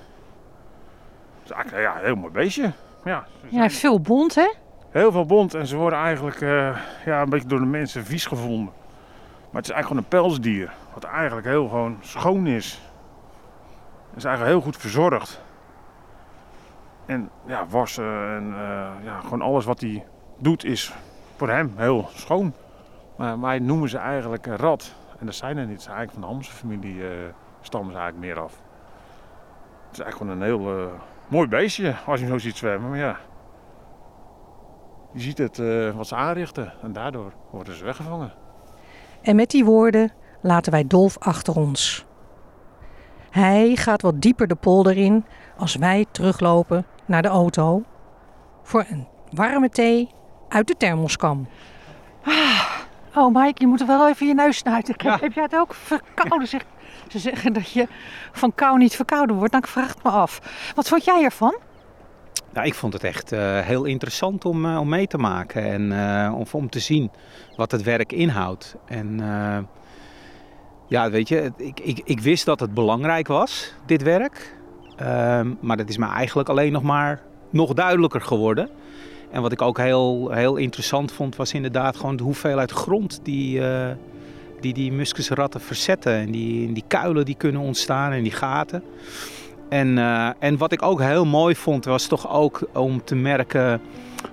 Is 1.45 1.51
eigenlijk 1.51 1.85
ja, 1.85 1.99
een 1.99 2.05
heel 2.05 2.17
mooi 2.17 2.33
beestje. 2.33 2.73
Ja, 3.05 3.27
ja, 3.49 3.71
veel 3.71 4.01
bont, 4.01 4.35
hè? 4.35 4.49
heel 4.91 5.13
veel 5.13 5.27
bont 5.27 5.55
en 5.55 5.67
ze 5.67 5.77
worden 5.77 5.99
eigenlijk 5.99 6.41
eh, 6.41 6.79
ja, 7.05 7.23
een 7.23 7.31
beetje 7.31 7.49
door 7.49 7.59
de 7.59 7.67
mensen 7.67 8.05
vies 8.05 8.27
gevonden. 8.27 8.73
Maar 9.51 9.63
het 9.63 9.69
is 9.69 9.71
eigenlijk 9.71 9.87
gewoon 9.87 10.23
een 10.23 10.29
pelsdier, 10.29 10.73
wat 10.95 11.05
eigenlijk 11.05 11.47
heel 11.47 11.69
gewoon 11.69 11.99
schoon 12.01 12.47
is. 12.47 12.81
Is 14.19 14.25
eigenlijk 14.25 14.57
heel 14.57 14.65
goed 14.65 14.81
verzorgd. 14.81 15.41
En 17.07 17.31
ja, 17.47 17.67
wassen 17.67 18.35
en 18.37 18.53
eh, 18.53 19.05
ja, 19.05 19.21
gewoon 19.21 19.43
alles 19.43 19.65
wat 19.65 19.81
hij 19.81 20.07
doet 20.39 20.65
is 20.65 20.95
voor 21.37 21.49
hem 21.49 21.73
heel 21.77 22.09
schoon. 22.13 22.53
Maar 23.17 23.41
wij 23.41 23.59
noemen 23.59 23.89
ze 23.89 23.99
eigenlijk 23.99 24.47
een 24.47 24.57
rat. 24.57 24.95
En 25.19 25.27
dat 25.27 25.35
zijn 25.35 25.57
er 25.57 25.67
niet. 25.67 25.83
Ze 25.83 25.89
eigenlijk 25.89 26.13
van 26.13 26.21
de 26.21 26.27
Hamsterfamilie 26.27 27.09
eh 27.09 27.15
stammen 27.61 27.93
ze 27.93 27.99
eigenlijk 27.99 28.27
meer 28.27 28.45
af. 28.45 28.53
Het 29.87 29.99
is 29.99 30.01
eigenlijk 30.01 30.17
gewoon 30.17 30.33
een 30.33 30.61
heel 30.61 30.79
eh, 30.79 30.93
mooi 31.29 31.49
beestje 31.49 31.95
als 32.07 32.21
je 32.21 32.27
zo 32.27 32.39
ziet 32.39 32.57
zwemmen. 32.57 32.91
Maar 32.91 32.99
ja, 32.99 33.17
je 35.13 35.21
ziet 35.21 35.39
het 35.39 35.57
wat 35.95 36.07
ze 36.07 36.15
aanrichten 36.15 36.73
en 36.83 36.93
daardoor 36.93 37.33
worden 37.51 37.75
ze 37.75 37.85
weggevangen. 37.85 38.33
En 39.23 39.37
met 39.37 39.51
die 39.51 39.65
woorden 39.65 40.13
laten 40.41 40.73
wij 40.73 40.87
Dolf 40.87 41.19
achter 41.19 41.57
ons. 41.57 42.08
Hij 43.31 43.77
gaat 43.77 44.03
wat 44.03 44.21
dieper 44.21 44.47
de 44.47 44.55
polder 44.55 44.97
in 44.97 45.25
als 45.57 45.77
wij 45.77 46.07
teruglopen 46.11 46.87
naar 47.07 47.23
de 47.23 47.29
auto 47.29 47.83
voor 48.63 48.85
een 48.89 49.07
warme 49.31 49.69
thee 49.69 50.09
uit 50.49 50.67
de 50.67 50.75
thermoskan. 50.77 51.49
Ah, 52.25 52.65
oh 53.15 53.35
Mike, 53.35 53.61
je 53.61 53.67
moet 53.67 53.81
er 53.81 53.87
wel 53.87 54.09
even 54.09 54.27
je 54.27 54.35
neus 54.35 54.57
snuiten. 54.57 54.95
Heb, 54.97 55.21
heb 55.21 55.33
jij 55.33 55.43
het 55.43 55.57
ook 55.57 55.75
verkouden? 55.75 56.49
Zeg, 56.49 56.65
ze 57.09 57.19
zeggen 57.19 57.53
dat 57.53 57.71
je 57.71 57.89
van 58.33 58.55
kou 58.55 58.79
niet 58.79 58.97
verkouden 58.97 59.37
wordt. 59.37 59.53
Nou, 59.53 59.65
ik 59.65 59.71
vraag 59.71 59.89
het 59.89 60.03
me 60.03 60.11
af. 60.11 60.41
Wat 60.75 60.89
vond 60.89 61.05
jij 61.05 61.23
ervan? 61.23 61.57
Nou, 62.53 62.67
ik 62.67 62.75
vond 62.75 62.93
het 62.93 63.05
echt 63.05 63.33
eh, 63.33 63.61
heel 63.61 63.85
interessant 63.85 64.45
om, 64.45 64.65
eh, 64.65 64.81
om 64.81 64.89
mee 64.89 65.07
te 65.07 65.19
maken 65.19 65.65
en 65.65 65.93
eh, 65.93 66.35
om, 66.35 66.45
om 66.53 66.71
te 66.71 66.81
zien 66.81 67.11
wat 67.57 67.71
het 67.71 67.83
werk 67.83 68.13
inhoudt. 68.13 68.77
En 68.87 69.21
eh, 69.21 69.59
ja, 70.89 71.11
weet 71.11 71.29
je, 71.29 71.53
ik, 71.57 71.81
ik, 71.81 72.01
ik 72.05 72.21
wist 72.21 72.45
dat 72.45 72.61
het 72.61 72.75
belangrijk 72.75 73.27
was, 73.27 73.73
dit 73.87 74.03
werk. 74.03 74.57
Ehm, 74.97 75.55
maar 75.61 75.77
dat 75.77 75.89
is 75.89 75.97
me 75.97 76.07
eigenlijk 76.07 76.49
alleen 76.49 76.73
nog 76.73 76.83
maar 76.83 77.23
nog 77.51 77.75
duidelijker 77.75 78.21
geworden. 78.21 78.69
En 79.31 79.43
wat 79.43 79.53
ik 79.53 79.63
ook 79.63 79.79
heel, 79.79 80.31
heel 80.31 80.57
interessant 80.57 81.13
vond, 81.13 81.37
was 81.37 81.53
inderdaad 81.53 81.97
gewoon 81.97 82.17
de 82.17 82.23
hoeveelheid 82.23 82.71
grond 82.71 83.21
die 83.23 83.67
eh, 83.67 83.91
die, 84.61 84.75
die 84.75 84.93
muskusratten 84.93 85.61
verzetten. 85.61 86.13
En 86.13 86.31
die, 86.31 86.73
die 86.73 86.85
kuilen 86.87 87.25
die 87.25 87.35
kunnen 87.35 87.61
ontstaan 87.61 88.13
en 88.13 88.23
die 88.23 88.33
gaten. 88.33 88.83
En, 89.69 89.99
eh, 89.99 90.31
en 90.39 90.57
wat 90.57 90.73
ik 90.73 90.83
ook 90.83 91.01
heel 91.01 91.27
mooi 91.27 91.55
vond, 91.55 91.85
was 91.85 92.07
toch 92.07 92.31
ook 92.33 92.69
om 92.73 93.05
te 93.05 93.15
merken 93.15 93.81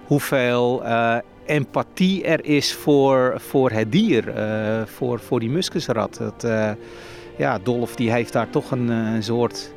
hoeveel 0.06 0.84
eh, 0.84 1.18
empathie 1.46 2.24
er 2.24 2.46
is 2.46 2.74
voor, 2.74 3.34
voor 3.38 3.72
het 3.72 3.92
dier, 3.92 4.30
eh, 4.30 4.86
voor, 4.86 5.20
voor 5.20 5.40
die 5.40 5.50
muskusrat. 5.50 6.18
Dat, 6.18 6.44
eh, 6.44 6.72
ja, 7.38 7.60
Dolf 7.64 7.96
die 7.96 8.12
heeft 8.12 8.34
daar 8.34 8.50
toch 8.50 8.72
een, 8.72 8.90
eh, 8.90 9.22
soort 9.22 9.74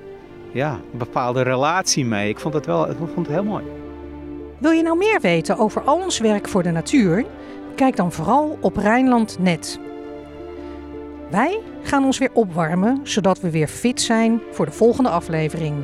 ja, 0.53 0.81
bepaalde 0.91 1.43
relatie 1.43 2.05
mee. 2.05 2.29
Ik 2.29 2.39
vond 2.39 2.55
het 2.55 2.67
wel 2.67 2.91
ik 2.91 2.97
vond 2.97 3.27
het 3.27 3.35
heel 3.35 3.45
mooi. 3.45 3.65
Wil 4.59 4.71
je 4.71 4.83
nou 4.83 4.99
meer 4.99 5.21
weten 5.21 5.59
over 5.59 5.83
al 5.83 6.03
ons 6.03 6.19
werk 6.19 6.49
voor 6.49 6.63
de 6.63 6.71
natuur? 6.71 7.25
Kijk 7.75 7.97
dan 7.97 8.13
vooral 8.13 8.59
op 8.61 8.77
Rijnland.net. 8.77 9.79
Wij 11.31 11.61
gaan 11.83 12.05
ons 12.05 12.19
weer 12.19 12.31
opwarmen, 12.33 13.01
zodat 13.03 13.41
we 13.41 13.51
weer 13.51 13.69
fit 13.69 14.01
zijn 14.01 14.41
voor 14.51 14.67
de 14.67 14.73
volgende 14.73 15.11
aflevering. 15.11 15.75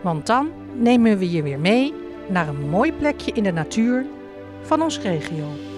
Want 0.00 0.26
dan 0.26 0.48
nemen 0.74 1.18
we 1.18 1.30
je 1.30 1.42
weer 1.42 1.58
mee 1.58 1.94
naar 2.28 2.48
een 2.48 2.68
mooi 2.68 2.92
plekje 2.92 3.32
in 3.32 3.42
de 3.42 3.52
natuur 3.52 4.06
van 4.62 4.82
onze 4.82 5.00
regio. 5.00 5.71